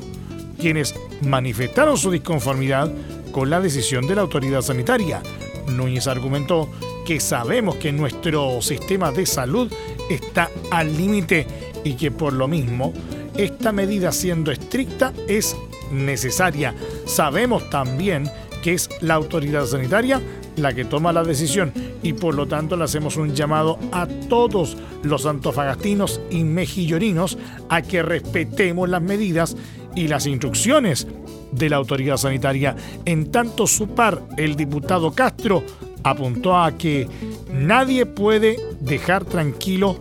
quienes 0.59 0.93
manifestaron 1.21 1.97
su 1.97 2.11
disconformidad 2.11 2.91
con 3.31 3.49
la 3.49 3.61
decisión 3.61 4.07
de 4.07 4.15
la 4.15 4.21
autoridad 4.21 4.61
sanitaria. 4.61 5.21
Núñez 5.67 6.07
argumentó 6.07 6.69
que 7.09 7.19
sabemos 7.19 7.77
que 7.77 7.91
nuestro 7.91 8.61
sistema 8.61 9.11
de 9.11 9.25
salud 9.25 9.73
está 10.11 10.51
al 10.69 10.95
límite 10.95 11.47
y 11.83 11.93
que 11.93 12.11
por 12.11 12.33
lo 12.33 12.47
mismo 12.47 12.93
esta 13.35 13.71
medida 13.71 14.11
siendo 14.11 14.51
estricta 14.51 15.11
es 15.27 15.57
necesaria. 15.91 16.75
Sabemos 17.07 17.67
también 17.71 18.29
que 18.61 18.73
es 18.73 18.91
la 19.01 19.15
autoridad 19.15 19.65
sanitaria 19.65 20.21
la 20.55 20.71
que 20.75 20.85
toma 20.85 21.11
la 21.11 21.23
decisión 21.23 21.73
y 22.03 22.13
por 22.13 22.35
lo 22.35 22.47
tanto 22.47 22.77
le 22.77 22.83
hacemos 22.83 23.17
un 23.17 23.33
llamado 23.33 23.79
a 23.91 24.05
todos 24.05 24.77
los 25.01 25.25
antofagastinos 25.25 26.21
y 26.29 26.43
mejillorinos 26.43 27.39
a 27.69 27.81
que 27.81 28.03
respetemos 28.03 28.87
las 28.87 29.01
medidas 29.01 29.57
y 29.95 30.09
las 30.09 30.27
instrucciones 30.27 31.07
de 31.51 31.69
la 31.69 31.77
autoridad 31.77 32.17
sanitaria. 32.17 32.75
En 33.05 33.31
tanto 33.31 33.65
su 33.65 33.87
par, 33.87 34.21
el 34.37 34.55
diputado 34.55 35.11
Castro, 35.11 35.63
apuntó 36.03 36.57
a 36.57 36.77
que 36.77 37.07
nadie 37.51 38.05
puede 38.05 38.57
dejar 38.79 39.25
tranquilo 39.25 39.97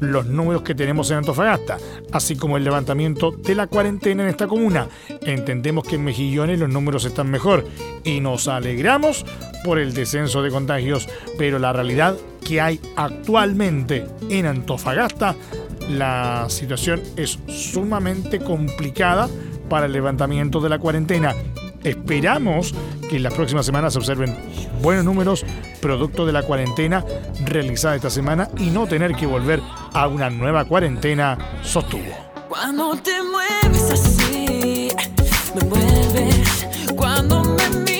los 0.00 0.26
números 0.26 0.62
que 0.62 0.74
tenemos 0.74 1.10
en 1.10 1.18
Antofagasta, 1.18 1.78
así 2.12 2.36
como 2.36 2.56
el 2.56 2.64
levantamiento 2.64 3.32
de 3.32 3.54
la 3.54 3.66
cuarentena 3.66 4.22
en 4.22 4.28
esta 4.28 4.46
comuna. 4.46 4.88
Entendemos 5.22 5.84
que 5.84 5.96
en 5.96 6.04
Mejillones 6.04 6.58
los 6.58 6.68
números 6.68 7.04
están 7.04 7.30
mejor 7.30 7.66
y 8.04 8.20
nos 8.20 8.48
alegramos 8.48 9.24
por 9.64 9.78
el 9.78 9.94
descenso 9.94 10.42
de 10.42 10.50
contagios, 10.50 11.08
pero 11.36 11.58
la 11.58 11.72
realidad 11.72 12.16
que 12.46 12.60
hay 12.60 12.80
actualmente 12.96 14.06
en 14.30 14.46
Antofagasta, 14.46 15.34
la 15.88 16.46
situación 16.48 17.02
es 17.16 17.38
sumamente 17.48 18.38
complicada 18.38 19.28
para 19.68 19.86
el 19.86 19.92
levantamiento 19.92 20.60
de 20.60 20.68
la 20.68 20.78
cuarentena. 20.78 21.34
Esperamos 21.84 22.74
que 23.08 23.16
en 23.16 23.22
las 23.22 23.34
próximas 23.34 23.66
semanas 23.66 23.92
se 23.92 23.98
observen 23.98 24.36
buenos 24.82 25.04
números 25.04 25.44
producto 25.80 26.26
de 26.26 26.32
la 26.32 26.42
cuarentena 26.42 27.04
realizada 27.44 27.96
esta 27.96 28.10
semana 28.10 28.48
y 28.58 28.70
no 28.70 28.86
tener 28.86 29.14
que 29.14 29.26
volver 29.26 29.60
a 29.92 30.08
una 30.08 30.30
nueva 30.30 30.64
cuarentena, 30.64 31.38
sostuvo. 31.62 32.02
Cuando 32.48 32.96
te 32.96 33.22
mueves 33.22 33.90
así, 33.90 34.88
me. 35.54 36.94
Cuando 36.94 37.42
me 37.84 37.97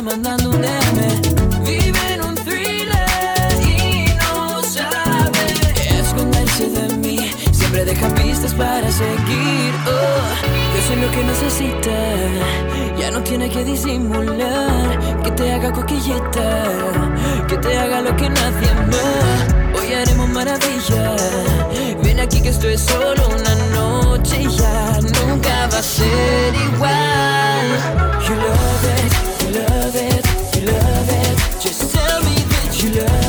mandando 0.00 0.50
un 0.50 0.60
DM. 0.62 1.64
Vive 1.64 2.14
en 2.14 2.22
un 2.22 2.34
thriller 2.34 3.52
y 3.60 4.06
no 4.16 4.62
sabe 4.62 5.44
esconderse 6.00 6.70
de 6.70 6.96
mí. 6.96 7.30
Siempre 7.52 7.84
deja 7.84 8.08
pistas 8.14 8.54
para 8.54 8.90
seguir. 8.90 9.72
Oh, 9.86 10.24
yo 10.74 10.80
sé 10.86 10.96
lo 10.96 11.10
que 11.10 11.24
necesita. 11.24 12.98
Ya 12.98 13.10
no 13.10 13.22
tiene 13.22 13.50
que 13.50 13.64
disimular. 13.64 15.22
Que 15.24 15.30
te 15.32 15.52
haga 15.52 15.72
coquillita. 15.72 16.62
Que 17.48 17.56
te 17.58 17.76
haga 17.76 18.00
lo 18.00 18.16
que 18.16 18.30
nadie 18.30 18.74
más. 18.92 19.78
Hoy 19.78 19.92
haremos 19.92 20.28
maravilla. 20.30 21.16
Ven 22.02 22.20
aquí 22.20 22.40
que 22.40 22.48
esto 22.48 22.68
es 22.68 22.80
solo 22.80 23.28
una 23.28 23.54
noche 23.74 24.46
ya 24.48 24.98
nunca 25.26 25.66
va 25.72 25.78
a 25.78 25.82
ser 25.82 26.54
igual. 26.54 27.66
You 28.26 28.34
love 28.36 29.24
it. 29.26 29.31
Love 29.52 29.94
it, 29.94 30.24
you 30.56 30.66
love 30.66 31.08
it. 31.08 31.62
Just 31.62 31.94
tell 31.94 32.20
me 32.22 32.34
that 32.34 32.82
you 32.82 32.90
love 32.90 33.14
it, 33.16 33.21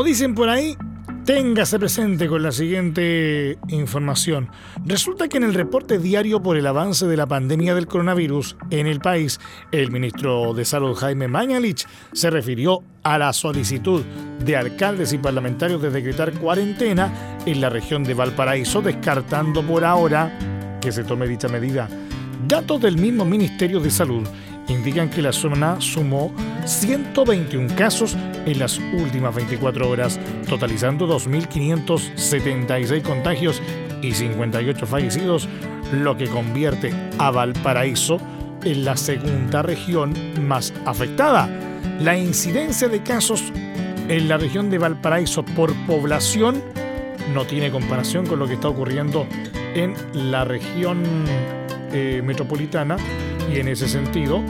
Como 0.00 0.08
dicen 0.08 0.34
por 0.34 0.48
ahí, 0.48 0.78
téngase 1.26 1.78
presente 1.78 2.26
con 2.26 2.42
la 2.42 2.52
siguiente 2.52 3.58
información. 3.68 4.48
Resulta 4.86 5.28
que 5.28 5.36
en 5.36 5.44
el 5.44 5.52
reporte 5.52 5.98
diario 5.98 6.42
por 6.42 6.56
el 6.56 6.66
avance 6.66 7.06
de 7.06 7.18
la 7.18 7.26
pandemia 7.26 7.74
del 7.74 7.86
coronavirus 7.86 8.56
en 8.70 8.86
el 8.86 9.00
país, 9.00 9.38
el 9.72 9.90
ministro 9.90 10.54
de 10.54 10.64
Salud 10.64 10.94
Jaime 10.94 11.28
Mañalich 11.28 11.86
se 12.14 12.30
refirió 12.30 12.82
a 13.02 13.18
la 13.18 13.34
solicitud 13.34 14.02
de 14.42 14.56
alcaldes 14.56 15.12
y 15.12 15.18
parlamentarios 15.18 15.82
de 15.82 15.90
decretar 15.90 16.32
cuarentena 16.32 17.12
en 17.44 17.60
la 17.60 17.68
región 17.68 18.02
de 18.02 18.14
Valparaíso, 18.14 18.80
descartando 18.80 19.62
por 19.62 19.84
ahora 19.84 20.78
que 20.80 20.92
se 20.92 21.04
tome 21.04 21.28
dicha 21.28 21.48
medida. 21.48 21.90
Datos 22.48 22.80
del 22.80 22.96
mismo 22.96 23.26
Ministerio 23.26 23.80
de 23.80 23.90
Salud 23.90 24.26
indican 24.72 25.10
que 25.10 25.22
la 25.22 25.32
zona 25.32 25.80
sumó 25.80 26.32
121 26.64 27.74
casos 27.76 28.16
en 28.46 28.58
las 28.58 28.78
últimas 28.78 29.34
24 29.34 29.88
horas, 29.88 30.18
totalizando 30.48 31.06
2.576 31.08 33.02
contagios 33.02 33.62
y 34.02 34.12
58 34.12 34.86
fallecidos, 34.86 35.48
lo 35.92 36.16
que 36.16 36.26
convierte 36.28 36.92
a 37.18 37.30
Valparaíso 37.30 38.18
en 38.64 38.84
la 38.84 38.96
segunda 38.96 39.62
región 39.62 40.14
más 40.46 40.72
afectada. 40.84 41.48
La 42.00 42.16
incidencia 42.16 42.88
de 42.88 43.02
casos 43.02 43.52
en 44.08 44.28
la 44.28 44.38
región 44.38 44.70
de 44.70 44.78
Valparaíso 44.78 45.44
por 45.44 45.74
población 45.86 46.62
no 47.34 47.44
tiene 47.44 47.70
comparación 47.70 48.26
con 48.26 48.38
lo 48.38 48.46
que 48.46 48.54
está 48.54 48.68
ocurriendo 48.68 49.26
en 49.74 49.94
la 50.30 50.44
región 50.44 51.02
eh, 51.92 52.22
metropolitana 52.24 52.96
y 53.52 53.58
en 53.58 53.68
ese 53.68 53.88
sentido 53.88 54.42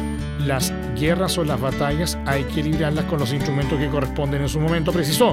las 0.46 0.72
guerras 0.98 1.38
o 1.38 1.44
las 1.44 1.60
batallas 1.60 2.18
hay 2.26 2.44
que 2.44 2.62
librarlas 2.62 3.04
con 3.06 3.18
los 3.18 3.32
instrumentos 3.32 3.78
que 3.78 3.88
corresponden 3.88 4.42
en 4.42 4.48
su 4.48 4.60
momento, 4.60 4.92
precisó. 4.92 5.32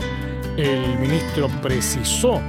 El 0.58 0.98
ministro 1.00 1.50
precisó 1.62 2.42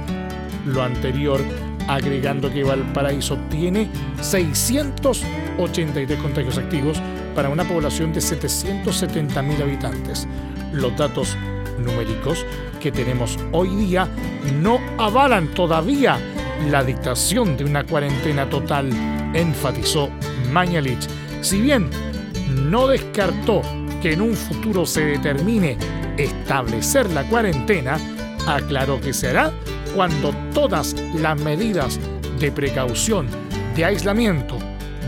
lo 0.65 0.81
anterior 0.83 1.41
agregando 1.87 2.51
que 2.51 2.63
Valparaíso 2.63 3.37
tiene 3.49 3.89
683 4.21 6.19
contagios 6.19 6.57
activos 6.57 7.01
para 7.35 7.49
una 7.49 7.63
población 7.63 8.13
de 8.13 8.19
770.000 8.19 9.61
habitantes. 9.61 10.27
Los 10.71 10.95
datos 10.97 11.35
numéricos 11.79 12.45
que 12.79 12.91
tenemos 12.91 13.37
hoy 13.51 13.75
día 13.75 14.07
no 14.61 14.79
avalan 14.97 15.47
todavía 15.49 16.17
la 16.69 16.83
dictación 16.83 17.57
de 17.57 17.63
una 17.63 17.83
cuarentena 17.85 18.49
total, 18.49 18.89
enfatizó 19.33 20.09
Mañalich. 20.51 21.07
Si 21.41 21.61
bien 21.61 21.89
no 22.69 22.87
descartó 22.87 23.61
que 24.01 24.13
en 24.13 24.21
un 24.21 24.35
futuro 24.35 24.85
se 24.85 25.03
determine 25.03 25.77
establecer 26.17 27.09
la 27.11 27.23
cuarentena, 27.23 27.97
aclaró 28.47 28.99
que 28.99 29.13
se 29.13 29.29
hará 29.29 29.51
cuando 29.95 30.33
todas 30.53 30.95
las 31.15 31.39
medidas 31.39 31.99
de 32.39 32.51
precaución, 32.51 33.27
de 33.75 33.85
aislamiento, 33.85 34.57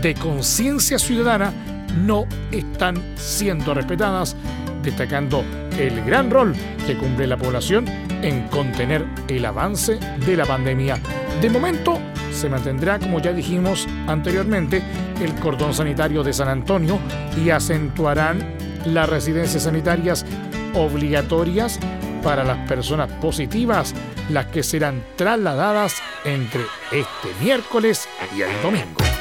de 0.00 0.14
conciencia 0.14 0.98
ciudadana 0.98 1.52
no 1.96 2.26
están 2.50 2.96
siendo 3.16 3.74
respetadas, 3.74 4.36
destacando 4.82 5.44
el 5.78 6.04
gran 6.04 6.30
rol 6.30 6.54
que 6.86 6.96
cumple 6.96 7.26
la 7.26 7.36
población 7.36 7.86
en 8.22 8.48
contener 8.48 9.06
el 9.28 9.44
avance 9.44 9.98
de 10.26 10.36
la 10.36 10.44
pandemia. 10.44 10.98
De 11.40 11.50
momento, 11.50 11.98
se 12.42 12.48
mantendrá, 12.48 12.98
como 12.98 13.20
ya 13.20 13.32
dijimos 13.32 13.86
anteriormente, 14.08 14.82
el 15.20 15.32
cordón 15.36 15.72
sanitario 15.72 16.24
de 16.24 16.32
San 16.32 16.48
Antonio 16.48 16.98
y 17.36 17.50
acentuarán 17.50 18.56
las 18.84 19.08
residencias 19.08 19.62
sanitarias 19.62 20.26
obligatorias 20.74 21.78
para 22.24 22.42
las 22.42 22.68
personas 22.68 23.12
positivas, 23.12 23.94
las 24.28 24.46
que 24.46 24.64
serán 24.64 25.04
trasladadas 25.14 26.02
entre 26.24 26.62
este 26.90 27.28
miércoles 27.40 28.08
y 28.36 28.42
el 28.42 28.50
domingo. 28.60 29.11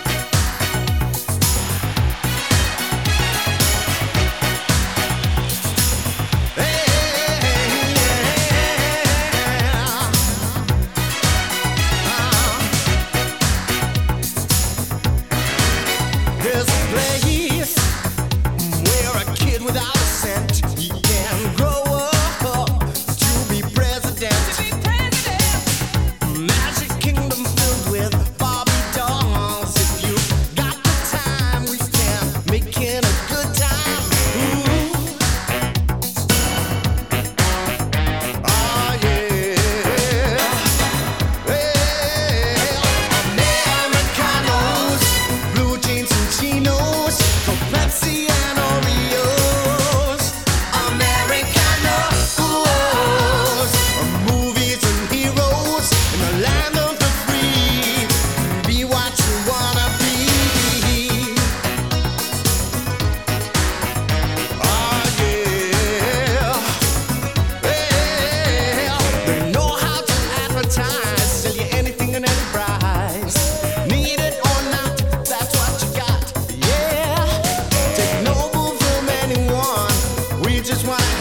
just 80.71 80.87
why 80.87 81.20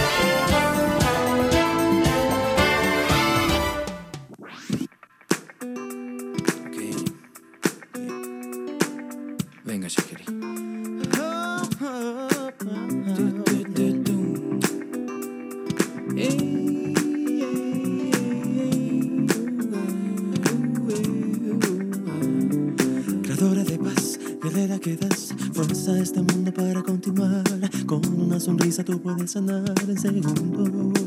sanar 29.31 29.63
en 29.87 29.97
segundos. 29.97 30.99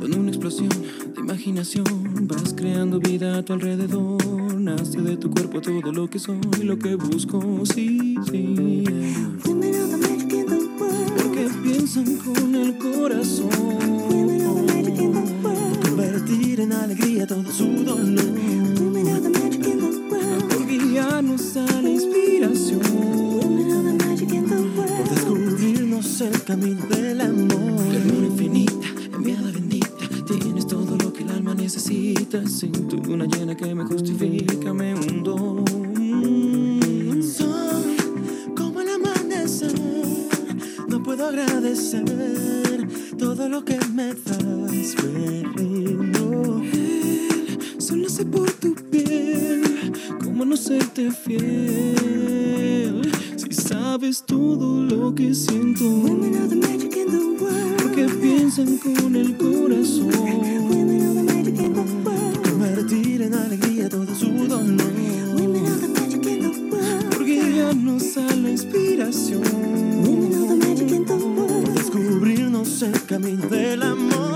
Con 0.00 0.12
una 0.18 0.28
explosión 0.28 0.68
de 0.68 1.20
imaginación 1.20 1.84
vas 2.22 2.52
creando 2.52 2.98
vida 2.98 3.38
a 3.38 3.44
tu 3.44 3.52
alrededor. 3.52 4.60
Nace 4.60 5.00
de 5.00 5.16
tu 5.16 5.30
cuerpo 5.30 5.60
todo 5.60 5.92
lo 5.92 6.10
que 6.10 6.18
soy, 6.18 6.40
lo 6.64 6.76
que 6.76 6.96
busco, 6.96 7.64
sí, 7.64 8.16
sí. 8.28 8.84
Agradecer 41.56 42.88
todo 43.16 43.48
lo 43.48 43.64
que 43.64 43.78
me 43.94 44.08
das, 44.08 44.94
pero 45.56 46.62
solo 47.78 48.08
sé 48.08 48.24
por 48.24 48.50
tu 48.52 48.74
piel 48.90 49.62
cómo 50.22 50.44
no 50.44 50.56
serte 50.56 51.12
fiel 51.12 51.64
sabes 53.54 54.24
todo 54.26 54.82
lo 54.82 55.14
que 55.14 55.34
siento. 55.34 55.84
Porque 57.82 58.04
piensan 58.20 58.78
con 58.78 59.14
el 59.14 59.36
corazón. 59.36 60.10
Convertir 62.42 63.22
en 63.22 63.34
alegría 63.34 63.88
todo 63.88 64.12
su 64.14 64.30
dolor. 64.48 64.82
Porque 67.10 67.54
ya 67.56 67.72
nos 67.72 68.16
a 68.16 68.34
la 68.34 68.50
inspiración. 68.50 69.83
El 72.82 73.04
camino 73.06 73.46
del 73.48 73.82
amor. 73.84 74.34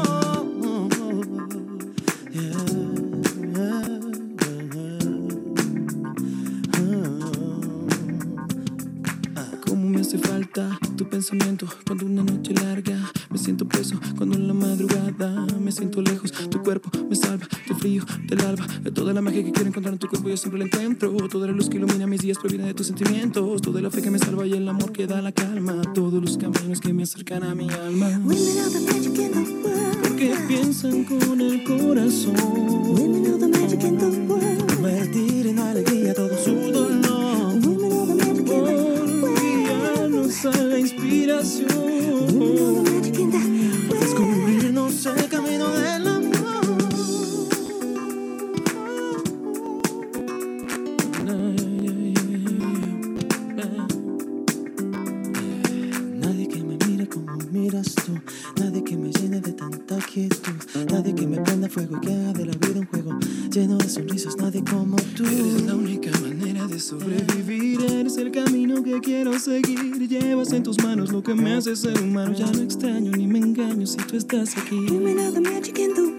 cuando 11.87 12.07
una 12.07 12.23
noche 12.23 12.55
larga 12.55 12.97
me 13.31 13.39
siento 13.39 13.67
preso 13.67 14.01
cuando 14.17 14.37
en 14.37 14.49
la 14.49 14.55
madrugada 14.55 15.47
me 15.61 15.71
siento 15.71 16.01
lejos 16.01 16.33
tu 16.33 16.63
cuerpo 16.63 16.91
me 17.09 17.17
salva 17.17 17.47
del 17.67 17.77
frío 17.77 18.03
del 18.27 18.41
alba 18.41 18.67
de 18.83 18.91
toda 18.91 19.13
la 19.13 19.21
magia 19.21 19.45
que 19.45 19.53
quiero 19.53 19.69
encontrar 19.69 19.95
en 19.95 19.99
tu 19.99 20.09
cuerpo 20.09 20.29
yo 20.29 20.37
siempre 20.37 20.59
la 20.59 20.67
encuentro 20.67 21.11
toda 21.29 21.47
la 21.47 21.53
luz 21.53 21.69
que 21.69 21.77
ilumina 21.77 22.07
mis 22.07 22.23
días 22.23 22.39
proviene 22.39 22.67
de 22.67 22.75
tus 22.75 22.87
sentimientos 22.87 23.48
me 73.97 74.03
engaño 74.03 74.11
si 74.11 74.11
tú 74.11 74.17
estás 74.17 74.57
aquí. 74.57 74.75
Women 74.91 75.19
are 75.19 75.33
the 75.33 75.41
magic 75.41 75.79
in 75.79 75.95
the 75.95 76.18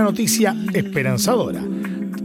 una 0.00 0.10
noticia 0.10 0.56
esperanzadora. 0.72 1.62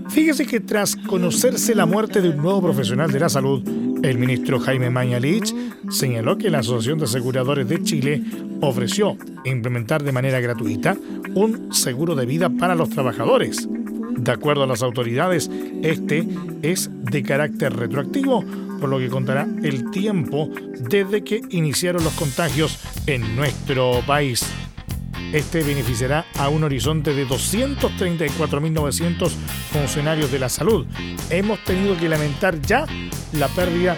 Fíjese 0.09 0.45
que 0.45 0.61
tras 0.61 0.95
conocerse 0.95 1.75
la 1.75 1.85
muerte 1.85 2.21
de 2.21 2.29
un 2.29 2.38
nuevo 2.38 2.61
profesional 2.61 3.11
de 3.11 3.19
la 3.19 3.27
salud, 3.27 3.61
el 4.01 4.17
ministro 4.17 4.61
Jaime 4.61 4.89
Mañalich 4.89 5.53
señaló 5.89 6.38
que 6.38 6.49
la 6.49 6.59
Asociación 6.59 6.99
de 6.99 7.05
Aseguradores 7.05 7.67
de 7.67 7.83
Chile 7.83 8.23
ofreció 8.61 9.17
implementar 9.43 10.03
de 10.03 10.13
manera 10.13 10.39
gratuita 10.39 10.95
un 11.33 11.73
seguro 11.73 12.15
de 12.15 12.25
vida 12.25 12.49
para 12.49 12.75
los 12.75 12.89
trabajadores. 12.91 13.67
De 14.17 14.31
acuerdo 14.31 14.63
a 14.63 14.67
las 14.67 14.81
autoridades, 14.81 15.51
este 15.83 16.25
es 16.61 16.89
de 16.93 17.23
carácter 17.23 17.75
retroactivo, 17.75 18.45
por 18.79 18.88
lo 18.88 18.99
que 18.99 19.09
contará 19.09 19.49
el 19.63 19.91
tiempo 19.91 20.49
desde 20.79 21.25
que 21.25 21.41
iniciaron 21.49 22.05
los 22.05 22.13
contagios 22.13 22.79
en 23.05 23.35
nuestro 23.35 24.01
país. 24.07 24.45
Este 25.36 25.62
beneficiará 25.63 26.26
a 26.39 26.48
un 26.48 26.63
horizonte 26.63 27.13
de 27.13 27.28
234.900 27.28 29.30
funcionarios 29.69 30.32
de 30.32 30.39
la 30.39 30.48
salud. 30.48 30.88
Hemos 31.30 31.62
tenido 31.65 31.98
que 31.98 32.08
lamentar 32.08 32.62
ya 32.62 32.86
la 33.34 33.50
pérdida 33.50 33.98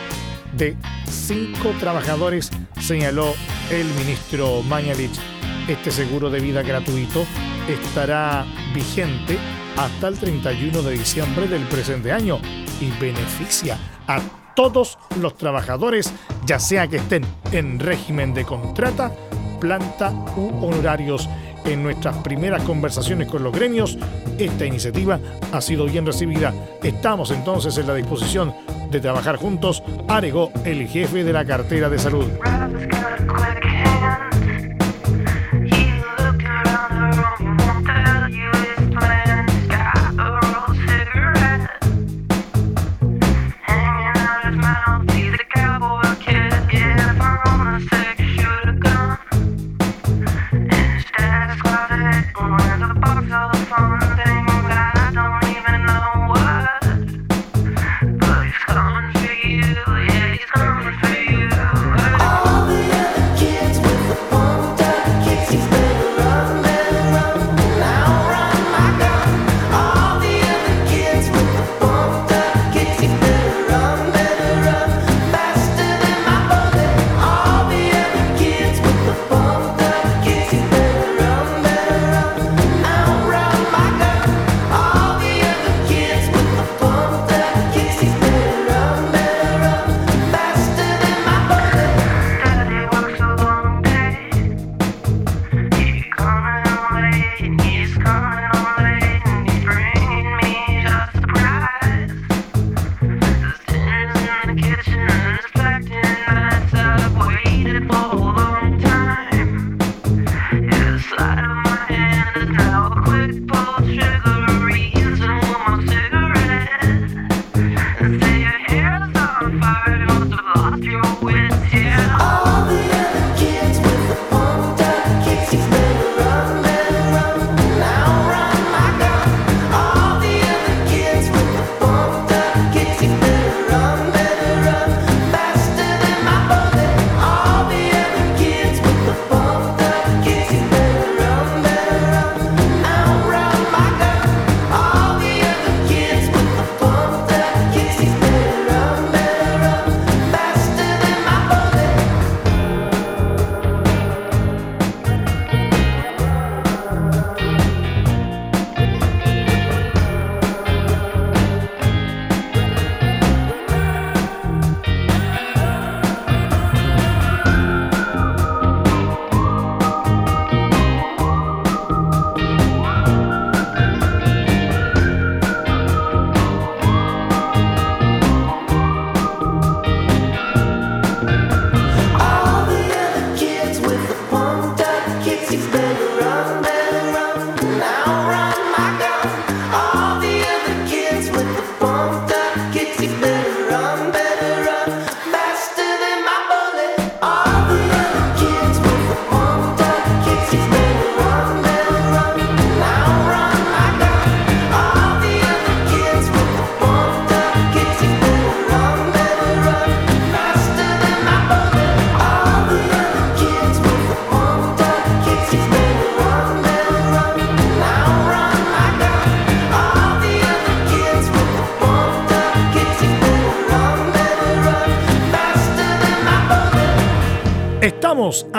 de 0.58 0.76
cinco 1.08 1.76
trabajadores, 1.80 2.50
señaló 2.82 3.36
el 3.70 3.86
ministro 3.86 4.64
Mañalich. 4.64 5.14
Este 5.68 5.92
seguro 5.92 6.32
de 6.32 6.40
vida 6.40 6.64
gratuito 6.64 7.28
estará 7.70 8.44
vigente 8.74 9.38
hasta 9.76 10.08
el 10.08 10.18
31 10.18 10.82
de 10.82 10.94
diciembre 10.94 11.48
del 11.48 11.68
presente 11.68 12.12
año 12.12 12.40
y 12.82 12.90
beneficia 13.00 13.78
a 14.08 14.20
todos 14.56 14.98
los 15.22 15.38
trabajadores, 15.38 16.12
ya 16.48 16.58
sea 16.58 16.88
que 16.88 16.98
estén 16.98 17.24
en 17.52 17.80
régimen 17.80 18.34
de 18.34 18.44
contrata, 18.44 19.14
planta 19.60 20.12
u 20.36 20.66
honorarios. 20.66 21.30
En 21.66 21.84
nuestras 21.84 22.16
primeras 22.18 22.64
conversaciones 22.64 23.28
con 23.28 23.44
los 23.44 23.54
gremios, 23.54 23.98
esta 24.38 24.66
iniciativa 24.66 25.20
ha 25.52 25.62
sido 25.62 25.86
bien 25.86 26.06
recibida. 26.06 26.54
Estamos 26.82 27.32
entonces 27.32 27.78
en 27.78 27.88
la 27.88 27.96
disposición 27.96 28.54
de 28.90 29.02
trabajar 29.02 29.36
juntos, 29.36 29.84
agregó 30.08 30.52
el 30.64 30.88
jefe 30.88 31.24
de 31.24 31.34
la 31.34 31.44
cartera 31.44 31.90
de 31.90 32.00
salud. 32.00 32.26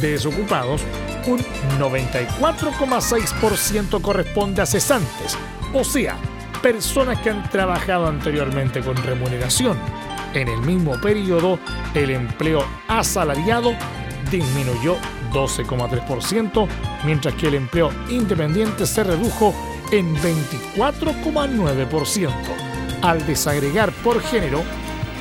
de 0.00 0.12
desocupados, 0.12 0.82
un 1.26 1.40
94,6% 1.78 4.00
corresponde 4.00 4.62
a 4.62 4.66
cesantes, 4.66 5.36
o 5.74 5.84
sea, 5.84 6.16
personas 6.62 7.20
que 7.20 7.28
han 7.30 7.48
trabajado 7.50 8.06
anteriormente 8.06 8.80
con 8.80 8.96
remuneración. 8.96 9.76
En 10.34 10.48
el 10.48 10.60
mismo 10.60 11.00
periodo, 11.00 11.58
el 11.94 12.10
empleo 12.10 12.62
asalariado 12.86 13.72
disminuyó 14.30 14.98
12,3%, 15.32 16.68
mientras 17.04 17.34
que 17.34 17.48
el 17.48 17.54
empleo 17.54 17.90
independiente 18.08 18.86
se 18.86 19.02
redujo 19.02 19.52
en 19.90 20.14
24,9%. 20.16 22.30
Al 23.02 23.26
desagregar 23.26 23.90
por 24.04 24.22
género, 24.22 24.62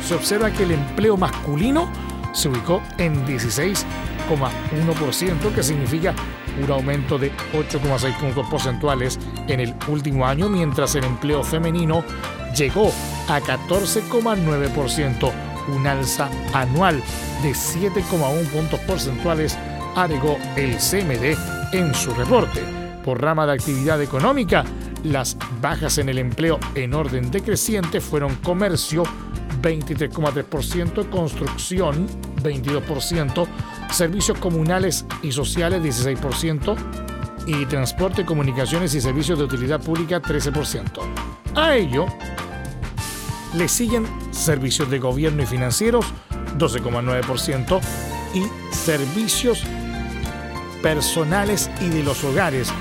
se 0.06 0.14
observa 0.16 0.52
que 0.52 0.64
el 0.64 0.72
empleo 0.72 1.16
masculino 1.18 1.92
se 2.34 2.50
ubicó 2.50 2.82
en 2.98 3.26
16,1%, 3.26 5.56
que 5.56 5.64
significa 5.64 6.14
un 6.64 6.72
aumento 6.72 7.18
de 7.18 7.32
8,6 7.54 8.18
puntos 8.18 8.48
porcentuales 8.50 9.20
en 9.48 9.60
el 9.60 9.76
último 9.88 10.26
año, 10.26 10.50
mientras 10.50 10.96
el 10.96 11.04
empleo 11.04 11.44
femenino 11.44 12.04
llegó 12.56 12.92
a 13.28 13.40
14,9%, 13.40 15.32
un 15.76 15.88
alza 15.88 16.30
anual 16.54 17.02
de 17.44 17.52
7,1 17.52 18.48
puntos 18.48 18.80
porcentuales, 18.82 19.58
agregó 19.96 20.38
el 20.56 20.78
CMD 20.78 21.38
en 21.74 21.94
su 21.94 22.14
reporte. 22.14 22.62
Por 23.04 23.22
rama 23.22 23.46
de 23.46 23.54
actividad 23.54 24.02
económica, 24.02 24.64
las 25.04 25.38
bajas 25.62 25.98
en 25.98 26.10
el 26.10 26.18
empleo 26.18 26.60
en 26.76 26.94
orden 26.94 27.32
decreciente 27.32 28.02
fueron 28.02 28.36
comercio 28.36 29.04
23,3%, 29.62 31.10
construcción 31.10 32.08
22%, 32.44 33.48
servicios 33.92 34.38
comunales 34.38 35.06
y 35.22 35.32
sociales 35.32 35.82
16% 35.82 36.76
y 37.46 37.66
transporte, 37.66 38.26
comunicaciones 38.26 38.94
y 38.94 39.02
servicios 39.02 39.40
de 39.40 39.46
utilidad 39.46 39.82
pública 39.82 40.22
13%. 40.22 40.84
A 41.56 41.76
ello 41.76 42.06
le 43.56 43.68
siguen 43.68 44.06
servicios 44.32 44.90
de 44.90 45.00
gobierno 45.00 45.44
y 45.44 45.46
financieros 45.46 46.06
12,9% 46.58 47.80
y 48.34 48.44
servicios 48.74 49.64
personales 50.82 51.70
y 51.82 51.90
de 51.90 52.04
los 52.04 52.24
hogares 52.24 52.72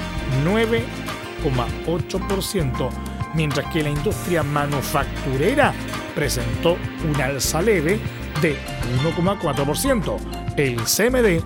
9,8%, 0.44 2.90
mientras 3.34 3.72
que 3.72 3.82
la 3.82 3.90
industria 3.90 4.42
manufacturera 4.42 5.74
presentó 6.14 6.76
un 7.08 7.20
alza 7.20 7.62
leve 7.62 7.98
de 8.42 8.56
1,4%. 9.02 10.37
El 10.58 10.76
CMD 10.76 11.40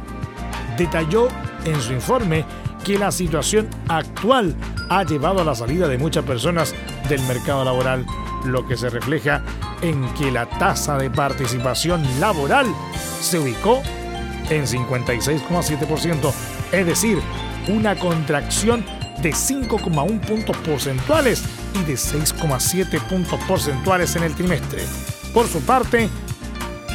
detalló 0.78 1.28
en 1.66 1.78
su 1.82 1.92
informe 1.92 2.46
que 2.82 2.98
la 2.98 3.12
situación 3.12 3.68
actual 3.88 4.56
ha 4.88 5.04
llevado 5.04 5.42
a 5.42 5.44
la 5.44 5.54
salida 5.54 5.86
de 5.86 5.98
muchas 5.98 6.24
personas 6.24 6.74
del 7.10 7.20
mercado 7.24 7.62
laboral, 7.62 8.06
lo 8.46 8.66
que 8.66 8.76
se 8.76 8.88
refleja 8.88 9.42
en 9.82 10.02
que 10.14 10.32
la 10.32 10.46
tasa 10.46 10.96
de 10.96 11.10
participación 11.10 12.02
laboral 12.20 12.66
se 13.20 13.38
ubicó 13.38 13.82
en 14.48 14.64
56,7%, 14.64 16.32
es 16.72 16.86
decir, 16.86 17.18
una 17.68 17.94
contracción 17.96 18.82
de 19.20 19.32
5,1 19.32 20.20
puntos 20.20 20.56
porcentuales 20.58 21.44
y 21.74 21.84
de 21.84 21.94
6,7 21.94 22.98
puntos 23.08 23.38
porcentuales 23.46 24.16
en 24.16 24.22
el 24.22 24.34
trimestre. 24.34 24.82
Por 25.34 25.46
su 25.48 25.60
parte, 25.60 26.08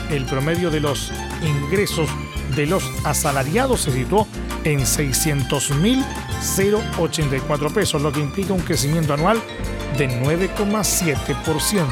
el 0.09 0.25
promedio 0.25 0.69
de 0.69 0.79
los 0.79 1.11
ingresos 1.41 2.09
de 2.55 2.65
los 2.65 2.83
asalariados 3.03 3.81
se 3.81 3.91
situó 3.91 4.25
en 4.63 4.79
600.084 4.81 7.73
pesos, 7.73 8.01
lo 8.01 8.11
que 8.11 8.19
implica 8.19 8.53
un 8.53 8.61
crecimiento 8.61 9.13
anual 9.13 9.39
de 9.97 10.09
9,7%. 10.21 11.87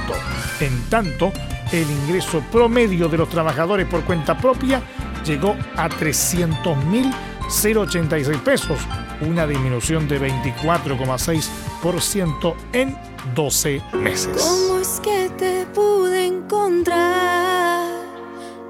En 0.59 0.84
tanto, 0.89 1.32
el 1.72 1.89
ingreso 1.89 2.41
promedio 2.51 3.07
de 3.09 3.18
los 3.18 3.30
trabajadores 3.30 3.88
por 3.88 4.03
cuenta 4.03 4.38
propia 4.38 4.84
llegó 5.26 5.55
a 5.76 5.89
300.086 5.89 8.39
pesos, 8.41 8.78
una 9.22 9.47
disminución 9.47 10.07
de 10.07 10.22
24,6% 10.22 12.55
en 12.74 12.95
12 13.34 13.82
meses. 13.93 14.39
¿Cómo 14.41 14.78
es 14.80 14.99
que 15.01 15.32
te 15.38 15.66
pude 15.74 16.28
encontrar? 16.28 17.95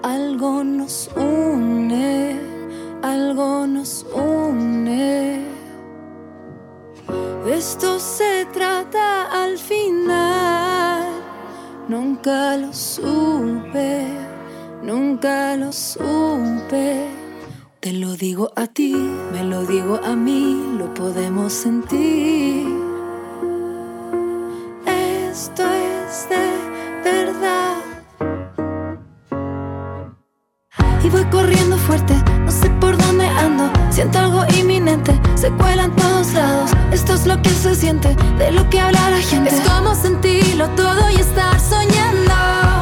Algo 0.06 0.64
nos 0.64 1.10
une, 1.16 2.40
algo 3.02 3.66
nos 3.66 4.06
une. 4.14 5.44
Esto 7.48 7.98
se 7.98 8.46
trata 8.54 9.44
al 9.44 9.58
final. 9.58 11.10
Nunca 11.88 12.56
lo 12.56 12.72
supe, 12.72 14.06
nunca 14.84 15.58
lo 15.58 15.72
supe. 15.74 17.08
Te 17.80 17.92
lo 17.92 18.16
digo 18.16 18.52
a 18.56 18.68
ti, 18.68 18.94
me 19.34 19.44
lo 19.44 19.66
digo 19.66 20.00
a 20.04 20.16
mí, 20.16 20.76
lo 20.78 20.94
podemos 20.94 21.52
sentir. 21.52 22.65
Se 35.46 35.52
cuela 35.52 35.84
en 35.84 35.96
todos 35.96 36.34
lados. 36.34 36.72
Esto 36.92 37.14
es 37.14 37.28
lo 37.28 37.40
que 37.42 37.50
se 37.50 37.76
siente, 37.76 38.16
de 38.40 38.52
lo 38.52 38.68
que 38.70 38.80
habla 38.80 39.12
la 39.12 39.22
gente. 39.22 39.54
Es 39.54 39.62
como 39.70 39.94
sentirlo 39.94 40.68
todo 40.70 41.10
y 41.12 41.16
estar 41.16 41.60
soñando. 41.60 42.34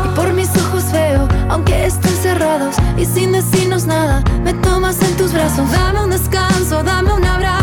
Y 0.06 0.16
por 0.16 0.32
mis 0.34 0.50
ojos 0.56 0.90
veo, 0.94 1.28
aunque 1.50 1.86
estén 1.86 2.16
cerrados 2.22 2.76
y 2.98 3.06
sin 3.06 3.34
decirnos 3.34 3.86
nada, 3.86 4.24
me 4.44 4.54
tomas 4.54 5.02
en 5.02 5.14
tus 5.18 5.34
brazos. 5.34 5.70
Dame 5.72 6.04
un 6.04 6.12
descanso, 6.12 6.84
dame 6.84 7.12
un 7.12 7.26
abrazo 7.26 7.63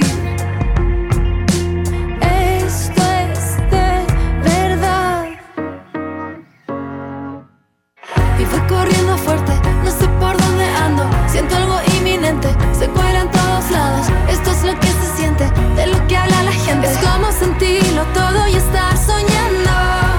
todo 18.13 18.47
y 18.47 18.55
estar 18.55 18.97
soñando. 18.97 19.71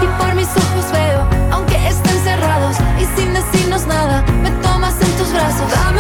Y 0.02 0.06
por 0.22 0.34
mis 0.34 0.48
ojos 0.48 0.90
veo, 0.92 1.26
aunque 1.50 1.88
estén 1.88 2.18
cerrados 2.24 2.76
y 3.00 3.04
sin 3.16 3.32
decirnos 3.34 3.86
nada, 3.86 4.22
me 4.42 4.50
tomas 4.62 5.00
en 5.00 5.10
tus 5.16 5.32
brazos. 5.32 5.91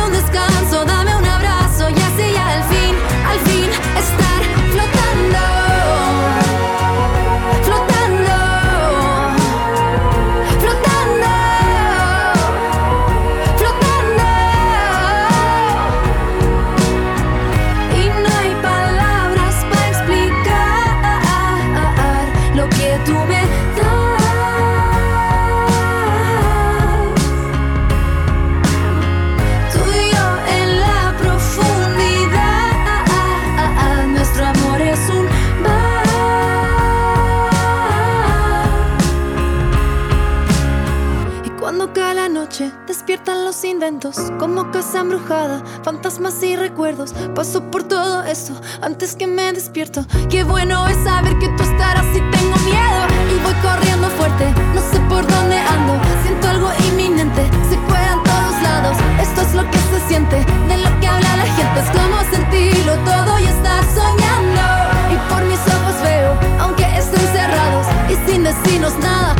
Como 44.38 44.68
casa 44.72 45.00
embrujada, 45.00 45.62
fantasmas 45.84 46.42
y 46.42 46.56
recuerdos. 46.56 47.14
Paso 47.36 47.70
por 47.70 47.84
todo 47.84 48.24
eso 48.24 48.60
antes 48.80 49.14
que 49.14 49.28
me 49.28 49.52
despierto. 49.52 50.04
Qué 50.28 50.42
bueno 50.42 50.88
es 50.88 50.96
saber 51.04 51.38
que 51.38 51.48
tú 51.50 51.62
estarás 51.62 52.06
y 52.10 52.20
tengo 52.36 52.56
miedo. 52.64 53.00
Y 53.30 53.38
voy 53.44 53.54
corriendo 53.62 54.08
fuerte, 54.10 54.52
no 54.74 54.80
sé 54.80 54.98
por 55.08 55.24
dónde 55.26 55.56
ando. 55.56 56.00
Siento 56.24 56.48
algo 56.48 56.70
inminente, 56.88 57.48
se 57.68 57.76
cuelan 57.86 58.22
todos 58.24 58.62
lados. 58.62 58.96
Esto 59.20 59.42
es 59.42 59.54
lo 59.54 59.70
que 59.70 59.78
se 59.78 60.08
siente, 60.08 60.36
de 60.36 60.78
lo 60.78 61.00
que 61.00 61.06
habla 61.06 61.36
la 61.36 61.46
gente. 61.46 61.80
Es 61.80 61.90
como 61.90 62.20
sentirlo 62.32 62.94
todo 63.04 63.38
y 63.38 63.44
estar 63.44 63.84
soñando. 63.94 64.62
Y 65.12 65.32
por 65.32 65.44
mis 65.44 65.60
ojos 65.60 66.02
veo, 66.02 66.34
aunque 66.60 66.84
estén 66.98 67.26
cerrados 67.32 67.86
y 68.10 68.30
sin 68.30 68.42
decirnos 68.42 68.98
nada, 68.98 69.31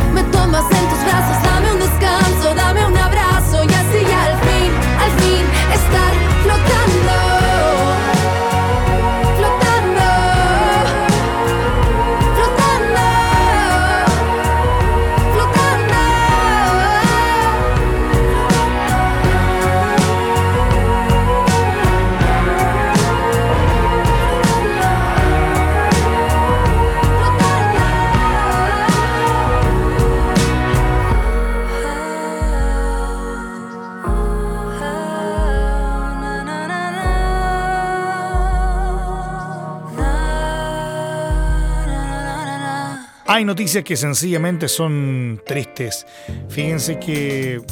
Hay 43.33 43.45
noticias 43.45 43.83
que 43.83 43.97
sencillamente 43.97 44.67
son 44.67 45.41
tristes. 45.43 46.05
Fíjense 46.49 46.99
que 46.99 47.63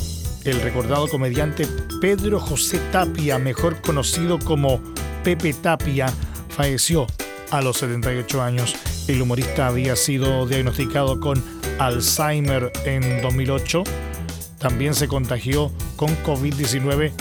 el 0.43 0.61
recordado 0.61 1.07
comediante 1.07 1.67
Pedro 2.01 2.39
José 2.39 2.79
Tapia, 2.91 3.37
mejor 3.37 3.79
conocido 3.79 4.39
como 4.39 4.81
Pepe 5.23 5.53
Tapia, 5.53 6.11
falleció 6.49 7.05
a 7.51 7.61
los 7.61 7.77
78 7.77 8.41
años. 8.41 8.75
El 9.07 9.21
humorista 9.21 9.67
había 9.67 9.95
sido 9.95 10.47
diagnosticado 10.47 11.19
con 11.19 11.43
Alzheimer 11.77 12.71
en 12.85 13.21
2008. 13.21 13.83
También 14.57 14.95
se 14.95 15.07
contagió 15.07 15.71
con 15.95 16.09
COVID-19 16.23 17.11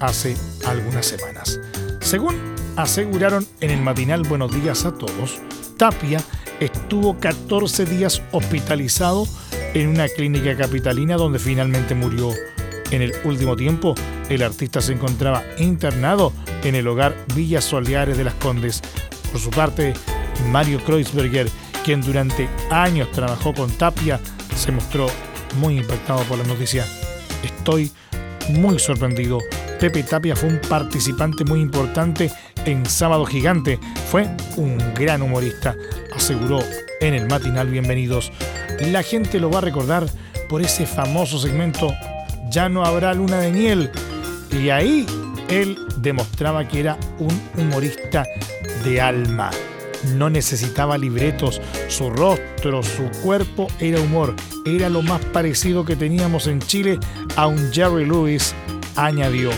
hace 0.00 0.34
algunas 0.66 1.06
semanas. 1.06 1.60
Según 2.00 2.34
aseguraron 2.74 3.46
en 3.60 3.70
el 3.70 3.82
matinal 3.82 4.24
Buenos 4.24 4.52
Días 4.52 4.84
a 4.84 4.92
Todos, 4.92 5.38
Tapia 5.78 6.18
estuvo 6.60 7.18
14 7.18 7.84
días 7.86 8.22
hospitalizado 8.32 9.26
en 9.74 9.88
una 9.88 10.08
clínica 10.08 10.56
capitalina 10.56 11.16
donde 11.16 11.38
finalmente 11.38 11.94
murió. 11.94 12.32
En 12.90 13.02
el 13.02 13.12
último 13.24 13.56
tiempo, 13.56 13.94
el 14.28 14.42
artista 14.42 14.80
se 14.80 14.92
encontraba 14.92 15.42
internado 15.58 16.32
en 16.62 16.74
el 16.74 16.86
hogar 16.86 17.16
Villa 17.34 17.60
Soleares 17.60 18.16
de 18.16 18.24
las 18.24 18.34
Condes. 18.34 18.82
Por 19.32 19.40
su 19.40 19.50
parte, 19.50 19.94
Mario 20.50 20.82
Kreuzberger, 20.84 21.48
quien 21.84 22.00
durante 22.00 22.48
años 22.70 23.10
trabajó 23.10 23.52
con 23.52 23.70
Tapia, 23.70 24.20
se 24.54 24.72
mostró 24.72 25.06
muy 25.56 25.78
impactado 25.78 26.22
por 26.24 26.38
la 26.38 26.44
noticia. 26.44 26.86
Estoy 27.42 27.90
muy 28.50 28.78
sorprendido. 28.78 29.38
Pepe 29.80 30.02
Tapia 30.02 30.36
fue 30.36 30.50
un 30.50 30.60
participante 30.60 31.44
muy 31.44 31.60
importante 31.60 32.30
en 32.66 32.86
Sábado 32.86 33.24
Gigante. 33.26 33.78
Fue 34.10 34.28
un 34.56 34.78
gran 34.94 35.22
humorista, 35.22 35.76
aseguró 36.14 36.60
en 37.00 37.14
el 37.14 37.28
matinal 37.28 37.68
Bienvenidos. 37.68 38.32
La 38.80 39.02
gente 39.02 39.40
lo 39.40 39.50
va 39.50 39.58
a 39.58 39.62
recordar 39.62 40.06
por 40.48 40.62
ese 40.62 40.86
famoso 40.86 41.38
segmento 41.38 41.92
Ya 42.50 42.68
no 42.68 42.84
habrá 42.84 43.14
luna 43.14 43.40
de 43.40 43.52
miel. 43.52 43.90
Y 44.50 44.70
ahí 44.70 45.06
él 45.48 45.78
demostraba 45.98 46.66
que 46.68 46.80
era 46.80 46.98
un 47.18 47.40
humorista 47.56 48.24
de 48.84 49.00
alma. 49.00 49.50
No 50.16 50.28
necesitaba 50.28 50.98
libretos, 50.98 51.60
su 51.88 52.10
rostro, 52.10 52.82
su 52.82 53.10
cuerpo 53.22 53.68
era 53.80 54.00
humor. 54.00 54.34
Era 54.66 54.88
lo 54.90 55.02
más 55.02 55.24
parecido 55.26 55.84
que 55.84 55.96
teníamos 55.96 56.46
en 56.46 56.60
Chile 56.60 56.98
a 57.36 57.46
un 57.46 57.72
Jerry 57.72 58.04
Lewis, 58.04 58.54
añadió. 58.96 59.50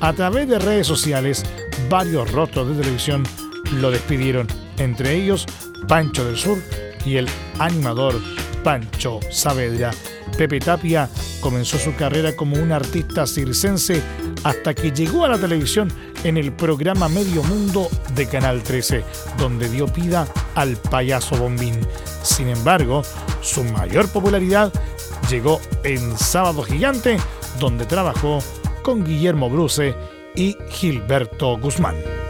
A 0.00 0.12
través 0.12 0.48
de 0.48 0.58
redes 0.58 0.88
sociales, 0.88 1.44
varios 1.92 2.32
rostros 2.32 2.70
de 2.70 2.82
televisión 2.82 3.22
lo 3.74 3.90
despidieron, 3.90 4.46
entre 4.78 5.14
ellos 5.14 5.44
Pancho 5.86 6.24
del 6.24 6.38
Sur 6.38 6.56
y 7.04 7.16
el 7.16 7.28
animador 7.58 8.18
Pancho 8.64 9.20
Saavedra. 9.30 9.90
Pepe 10.38 10.58
Tapia 10.58 11.10
comenzó 11.42 11.76
su 11.76 11.94
carrera 11.94 12.34
como 12.34 12.56
un 12.56 12.72
artista 12.72 13.26
circense 13.26 14.02
hasta 14.42 14.72
que 14.72 14.90
llegó 14.90 15.26
a 15.26 15.28
la 15.28 15.38
televisión 15.38 15.92
en 16.24 16.38
el 16.38 16.52
programa 16.52 17.10
Medio 17.10 17.42
Mundo 17.42 17.88
de 18.14 18.26
Canal 18.26 18.62
13, 18.62 19.04
donde 19.36 19.68
dio 19.68 19.86
vida 19.86 20.26
al 20.54 20.78
payaso 20.78 21.36
Bombín. 21.36 21.78
Sin 22.22 22.48
embargo, 22.48 23.02
su 23.42 23.64
mayor 23.64 24.08
popularidad 24.08 24.72
llegó 25.28 25.60
en 25.84 26.16
Sábado 26.16 26.62
Gigante, 26.62 27.18
donde 27.60 27.84
trabajó 27.84 28.38
con 28.82 29.04
Guillermo 29.04 29.50
Bruce 29.50 29.94
y 30.34 30.56
Gilberto 30.68 31.58
Guzmán. 31.58 32.21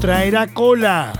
Traerá 0.00 0.46
cola. 0.46 1.12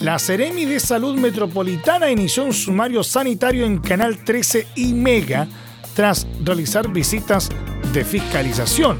La 0.00 0.18
Seremi 0.18 0.64
de 0.64 0.80
Salud 0.80 1.18
Metropolitana 1.18 2.10
inició 2.10 2.44
un 2.44 2.52
sumario 2.52 3.02
sanitario 3.04 3.64
en 3.64 3.78
Canal 3.78 4.24
13 4.24 4.66
y 4.74 4.92
Mega 4.92 5.46
tras 5.94 6.26
realizar 6.42 6.90
visitas 6.90 7.48
de 7.92 8.04
fiscalización. 8.04 8.98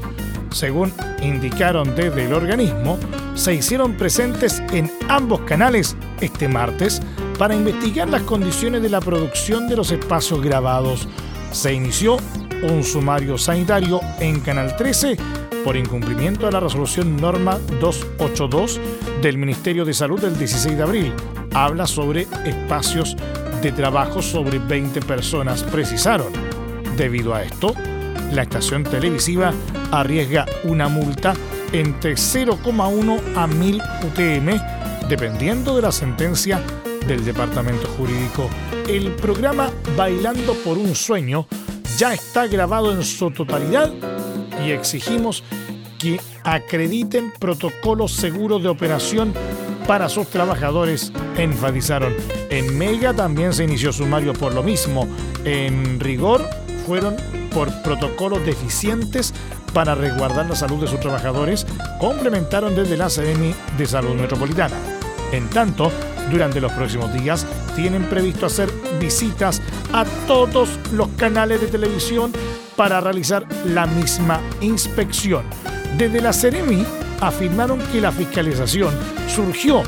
Según 0.51 0.93
indicaron 1.21 1.95
desde 1.95 2.25
el 2.25 2.33
organismo, 2.33 2.97
se 3.35 3.53
hicieron 3.53 3.97
presentes 3.97 4.63
en 4.71 4.89
ambos 5.09 5.41
canales 5.41 5.97
este 6.21 6.47
martes 6.47 7.01
para 7.37 7.55
investigar 7.55 8.09
las 8.09 8.21
condiciones 8.21 8.81
de 8.81 8.89
la 8.89 9.01
producción 9.01 9.67
de 9.67 9.75
los 9.75 9.91
espacios 9.91 10.41
grabados. 10.41 11.07
Se 11.51 11.73
inició 11.73 12.17
un 12.63 12.83
sumario 12.83 13.37
sanitario 13.37 13.99
en 14.19 14.39
Canal 14.39 14.77
13 14.77 15.17
por 15.65 15.75
incumplimiento 15.75 16.47
a 16.47 16.51
la 16.51 16.59
resolución 16.59 17.17
norma 17.17 17.57
282 17.81 18.79
del 19.23 19.39
Ministerio 19.39 19.83
de 19.83 19.95
Salud 19.95 20.21
del 20.21 20.37
16 20.37 20.77
de 20.77 20.83
abril. 20.83 21.13
Habla 21.55 21.87
sobre 21.87 22.27
espacios 22.45 23.17
de 23.63 23.71
trabajo 23.71 24.21
sobre 24.21 24.59
20 24.59 25.01
personas, 25.01 25.63
precisaron. 25.63 26.31
Debido 26.95 27.33
a 27.33 27.41
esto, 27.41 27.73
la 28.31 28.43
estación 28.43 28.83
televisiva 28.83 29.51
arriesga 29.91 30.45
una 30.65 30.87
multa 30.87 31.33
entre 31.71 32.13
0,1 32.13 33.19
a 33.35 33.47
1000 33.47 33.81
UTM, 34.03 35.07
dependiendo 35.09 35.75
de 35.75 35.81
la 35.81 35.91
sentencia 35.91 36.61
del 37.07 37.25
Departamento 37.25 37.87
Jurídico. 37.97 38.51
El 38.87 39.09
programa 39.13 39.71
Bailando 39.97 40.53
por 40.63 40.77
un 40.77 40.93
Sueño 40.93 41.47
ya 41.97 42.13
está 42.13 42.45
grabado 42.45 42.91
en 42.91 43.03
su 43.03 43.31
totalidad 43.31 44.14
y 44.65 44.71
exigimos 44.71 45.43
que 45.99 46.19
acrediten 46.43 47.31
protocolos 47.39 48.13
seguros 48.13 48.61
de 48.63 48.69
operación 48.69 49.33
para 49.87 50.09
sus 50.09 50.27
trabajadores, 50.27 51.11
enfatizaron. 51.37 52.13
En 52.49 52.77
Mega 52.77 53.13
también 53.13 53.53
se 53.53 53.63
inició 53.63 53.93
sumario 53.93 54.33
por 54.33 54.53
lo 54.53 54.63
mismo. 54.63 55.07
En 55.43 55.99
rigor 55.99 56.43
fueron 56.85 57.15
por 57.53 57.71
protocolos 57.83 58.45
deficientes 58.45 59.33
para 59.73 59.95
resguardar 59.95 60.47
la 60.47 60.55
salud 60.55 60.81
de 60.81 60.87
sus 60.87 60.99
trabajadores, 60.99 61.65
complementaron 61.99 62.75
desde 62.75 62.97
la 62.97 63.05
Academia 63.05 63.55
de 63.77 63.85
Salud 63.85 64.15
Metropolitana. 64.15 64.75
En 65.31 65.49
tanto, 65.49 65.91
durante 66.31 66.61
los 66.61 66.71
próximos 66.71 67.13
días 67.13 67.45
tienen 67.75 68.03
previsto 68.03 68.45
hacer 68.45 68.69
visitas 68.99 69.61
a 69.93 70.05
todos 70.27 70.69
los 70.93 71.07
canales 71.09 71.61
de 71.61 71.67
televisión 71.67 72.31
para 72.75 73.01
realizar 73.01 73.47
la 73.65 73.85
misma 73.85 74.41
inspección. 74.61 75.43
Desde 75.97 76.21
la 76.21 76.33
Ceremi 76.33 76.85
afirmaron 77.21 77.79
que 77.91 78.01
la 78.01 78.11
fiscalización 78.11 78.93
surgió 79.27 79.83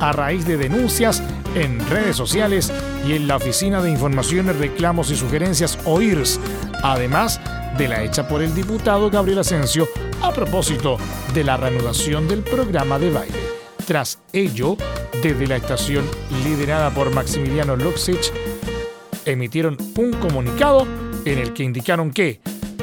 a 0.00 0.12
raíz 0.12 0.46
de 0.46 0.56
denuncias 0.56 1.22
en 1.54 1.80
redes 1.88 2.16
sociales 2.16 2.70
y 3.06 3.14
en 3.14 3.26
la 3.26 3.36
Oficina 3.36 3.80
de 3.80 3.90
Informaciones, 3.90 4.56
Reclamos 4.56 5.10
y 5.10 5.16
Sugerencias 5.16 5.78
OIRS, 5.84 6.38
además 6.82 7.40
de 7.78 7.88
la 7.88 8.02
hecha 8.02 8.28
por 8.28 8.42
el 8.42 8.54
diputado 8.54 9.10
Gabriel 9.10 9.38
Asensio 9.38 9.88
a 10.22 10.32
propósito 10.32 10.98
de 11.34 11.44
la 11.44 11.56
reanudación 11.56 12.28
del 12.28 12.42
programa 12.42 12.98
de 12.98 13.10
baile. 13.10 13.38
Tras 13.86 14.18
ello, 14.32 14.76
desde 15.22 15.46
la 15.46 15.56
estación 15.56 16.04
liderada 16.44 16.90
por 16.90 17.10
Maximiliano 17.10 17.76
Luxich, 17.76 18.32
emitieron 19.24 19.76
un 19.96 20.12
comunicado 20.14 20.86
en 21.26 21.38
el 21.38 21.52
que 21.52 21.64
indicaron 21.64 22.10
que, 22.10 22.40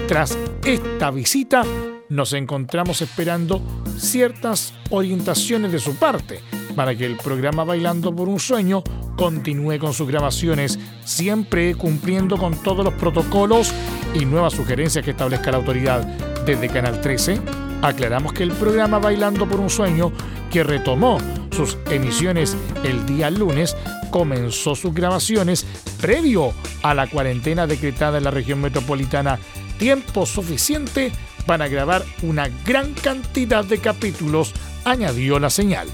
tras 0.08 0.38
esta 0.66 1.12
visita, 1.12 1.64
nos 2.10 2.34
encontramos 2.34 3.02
esperando 3.02 3.62
ciertas 3.98 4.74
orientaciones 4.90 5.72
de 5.72 5.80
su 5.80 5.96
parte 5.96 6.40
para 6.76 6.96
que 6.96 7.06
el 7.06 7.18
programa 7.18 7.64
Bailando 7.64 8.14
por 8.16 8.28
un 8.28 8.40
Sueño 8.40 8.84
continúe 9.16 9.80
con 9.80 9.94
sus 9.94 10.08
grabaciones, 10.08 10.78
siempre 11.06 11.76
cumpliendo 11.76 12.38
con 12.38 12.62
todos 12.62 12.84
los 12.84 12.94
protocolos 12.96 13.72
y 14.14 14.26
nuevas 14.26 14.54
sugerencias 14.54 15.06
que 15.06 15.12
establezca 15.12 15.52
la 15.52 15.58
autoridad. 15.58 16.02
Desde 16.46 16.68
Canal 16.68 17.00
13, 17.00 17.40
aclaramos 17.82 18.34
que 18.34 18.44
el 18.44 18.52
programa 18.52 19.00
Bailando 19.00 19.48
por 19.48 19.60
un 19.60 19.70
Sueño, 19.70 20.12
que 20.52 20.64
retomó 20.64 21.18
sus 21.54 21.78
emisiones 21.90 22.58
el 22.84 23.06
día 23.06 23.30
lunes, 23.30 23.76
comenzó 24.10 24.76
sus 24.76 24.94
grabaciones 24.94 25.66
previo 26.02 26.54
a 26.82 26.94
la 26.94 27.08
cuarentena 27.08 27.68
decretada 27.68 28.18
en 28.18 28.26
la 28.26 28.32
región 28.32 28.60
metropolitana, 28.62 29.40
tiempo 29.78 30.26
suficiente 30.26 31.12
para 31.46 31.68
grabar 31.68 32.04
una 32.22 32.50
gran 32.66 32.94
cantidad 32.94 33.64
de 33.64 33.78
capítulos, 33.80 34.54
añadió 34.86 35.40
la 35.40 35.50
señal. 35.50 35.88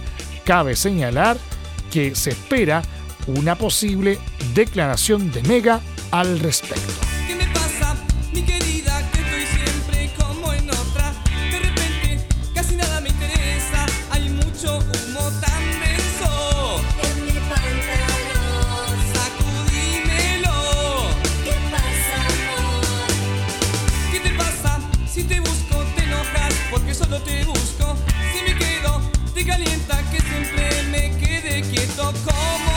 Cabe 0.46 0.76
señalar 0.76 1.38
que 1.92 2.16
se 2.16 2.32
espera 2.32 2.82
una 3.28 3.56
posible 3.56 4.18
declaración 4.54 5.32
de 5.32 5.44
Mega 5.44 5.82
al 6.12 6.40
respecto. 6.40 7.19
Solo 27.00 27.22
te 27.22 27.46
busco. 27.46 27.96
Si 28.34 28.44
me 28.44 28.58
quedo, 28.58 29.02
te 29.34 29.46
calienta. 29.46 29.98
Que 30.12 30.20
siempre 30.20 30.84
me 30.92 31.18
quede 31.18 31.62
quieto 31.62 32.14
como 32.26 32.69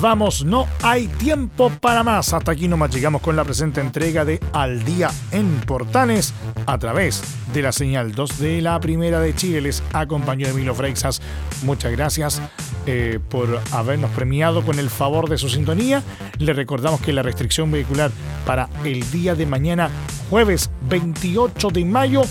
Vamos, 0.00 0.44
no 0.44 0.66
hay 0.82 1.08
tiempo 1.08 1.70
para 1.80 2.02
más. 2.02 2.32
Hasta 2.34 2.52
aquí 2.52 2.68
nomás 2.68 2.94
llegamos 2.94 3.22
con 3.22 3.34
la 3.34 3.44
presente 3.44 3.80
entrega 3.80 4.26
de 4.26 4.40
Al 4.52 4.84
Día 4.84 5.10
en 5.30 5.60
Portales 5.60 6.34
a 6.66 6.76
través 6.78 7.22
de 7.54 7.62
la 7.62 7.72
señal 7.72 8.12
2 8.12 8.38
de 8.38 8.62
la 8.62 8.78
Primera 8.78 9.20
de 9.20 9.34
Chile. 9.34 9.62
Les 9.62 9.82
acompañó 9.94 10.48
Emilio 10.48 10.74
Freixas. 10.74 11.22
Muchas 11.62 11.92
gracias 11.92 12.42
eh, 12.84 13.20
por 13.30 13.60
habernos 13.72 14.10
premiado 14.10 14.62
con 14.62 14.78
el 14.78 14.90
favor 14.90 15.30
de 15.30 15.38
su 15.38 15.48
sintonía. 15.48 16.02
Le 16.38 16.52
recordamos 16.52 17.00
que 17.00 17.14
la 17.14 17.22
restricción 17.22 17.72
vehicular 17.72 18.10
para 18.44 18.68
el 18.84 19.10
día 19.10 19.34
de 19.34 19.46
mañana, 19.46 19.88
jueves 20.28 20.70
28 20.90 21.70
de 21.70 21.84
mayo, 21.86 22.22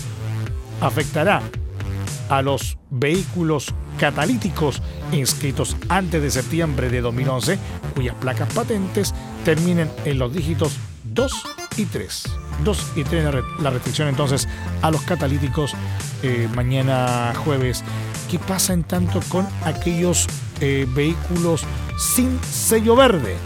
afectará 0.80 1.42
a 2.28 2.42
los 2.42 2.78
vehículos 2.90 3.74
catalíticos 3.98 4.82
inscritos 5.12 5.76
antes 5.88 6.20
de 6.22 6.30
septiembre 6.30 6.88
de 6.90 7.00
2011, 7.00 7.58
cuyas 7.94 8.14
placas 8.16 8.52
patentes 8.52 9.14
terminen 9.44 9.90
en 10.04 10.18
los 10.18 10.32
dígitos 10.32 10.76
2 11.14 11.32
y 11.76 11.84
3. 11.86 12.24
2 12.64 12.86
y 12.96 13.04
3 13.04 13.24
la 13.24 13.30
re- 13.30 13.42
la 13.60 13.70
restricción 13.70 14.08
entonces 14.08 14.48
a 14.82 14.90
los 14.90 15.02
catalíticos 15.02 15.74
eh, 16.22 16.48
mañana 16.54 17.32
jueves. 17.44 17.84
¿Qué 18.30 18.38
pasa 18.38 18.72
en 18.72 18.82
tanto 18.82 19.20
con 19.28 19.46
aquellos 19.64 20.26
eh, 20.60 20.86
vehículos 20.94 21.62
sin 21.98 22.38
sello 22.42 22.96
verde? 22.96 23.36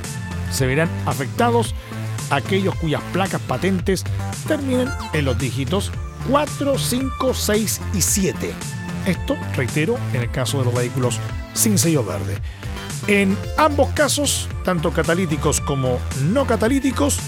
Se 0.50 0.66
verán 0.66 0.88
afectados 1.06 1.74
aquellos 2.30 2.74
cuyas 2.76 3.02
placas 3.12 3.40
patentes 3.42 4.04
terminen 4.48 4.88
en 5.12 5.24
los 5.24 5.36
dígitos 5.38 5.90
4, 6.30 6.78
5, 6.78 7.34
6 7.34 7.80
y 7.94 8.00
7. 8.00 8.52
Esto, 9.06 9.36
reitero, 9.56 9.96
en 10.12 10.20
el 10.22 10.30
caso 10.30 10.58
de 10.58 10.66
los 10.66 10.74
vehículos 10.74 11.18
sin 11.55 11.78
sello 11.78 12.05
verde. 12.05 12.38
En 13.07 13.36
ambos 13.57 13.88
casos, 13.90 14.48
tanto 14.64 14.92
catalíticos 14.92 15.61
como 15.61 15.98
no 16.30 16.46
catalíticos, 16.46 17.18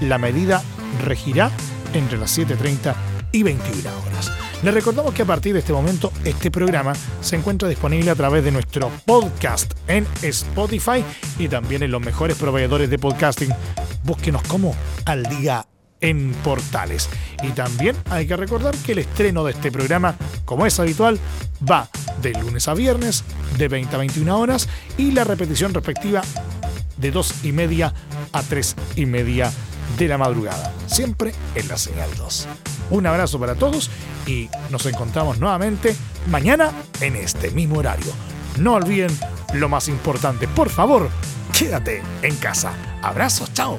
la 0.00 0.18
medida 0.18 0.62
regirá 1.04 1.50
entre 1.94 2.18
las 2.18 2.38
7.30 2.38 2.94
y 3.32 3.42
21 3.42 3.90
horas. 4.06 4.32
Les 4.62 4.72
recordamos 4.72 5.12
que 5.12 5.22
a 5.22 5.26
partir 5.26 5.52
de 5.52 5.58
este 5.58 5.72
momento 5.72 6.12
este 6.24 6.50
programa 6.50 6.94
se 7.20 7.36
encuentra 7.36 7.68
disponible 7.68 8.10
a 8.10 8.14
través 8.14 8.42
de 8.42 8.50
nuestro 8.50 8.90
podcast 9.04 9.72
en 9.86 10.06
Spotify 10.22 11.04
y 11.38 11.48
también 11.48 11.82
en 11.82 11.90
los 11.90 12.00
mejores 12.00 12.36
proveedores 12.36 12.88
de 12.88 12.98
podcasting. 12.98 13.50
Búsquenos 14.04 14.42
como 14.44 14.74
al 15.04 15.24
día 15.24 15.66
en 16.06 16.32
portales. 16.44 17.08
Y 17.42 17.48
también 17.48 17.96
hay 18.10 18.26
que 18.26 18.36
recordar 18.36 18.74
que 18.76 18.92
el 18.92 18.98
estreno 18.98 19.44
de 19.44 19.52
este 19.52 19.72
programa, 19.72 20.14
como 20.44 20.64
es 20.64 20.78
habitual, 20.78 21.18
va 21.68 21.88
de 22.22 22.32
lunes 22.32 22.68
a 22.68 22.74
viernes 22.74 23.24
de 23.58 23.68
20 23.68 23.94
a 23.94 23.98
21 23.98 24.38
horas 24.38 24.68
y 24.96 25.10
la 25.10 25.24
repetición 25.24 25.74
respectiva 25.74 26.22
de 26.96 27.10
2 27.10 27.44
y 27.44 27.52
media 27.52 27.92
a 28.32 28.42
3 28.42 28.76
y 28.96 29.06
media 29.06 29.52
de 29.98 30.08
la 30.08 30.16
madrugada, 30.16 30.72
siempre 30.86 31.34
en 31.54 31.68
la 31.68 31.76
señal 31.76 32.08
2. 32.16 32.48
Un 32.90 33.06
abrazo 33.06 33.40
para 33.40 33.56
todos 33.56 33.90
y 34.26 34.48
nos 34.70 34.86
encontramos 34.86 35.38
nuevamente 35.38 35.96
mañana 36.30 36.70
en 37.00 37.16
este 37.16 37.50
mismo 37.50 37.78
horario. 37.78 38.12
No 38.58 38.74
olviden 38.74 39.10
lo 39.54 39.68
más 39.68 39.88
importante, 39.88 40.46
por 40.46 40.70
favor, 40.70 41.10
quédate 41.56 42.02
en 42.22 42.36
casa. 42.36 42.72
Abrazos, 43.02 43.52
chao. 43.52 43.78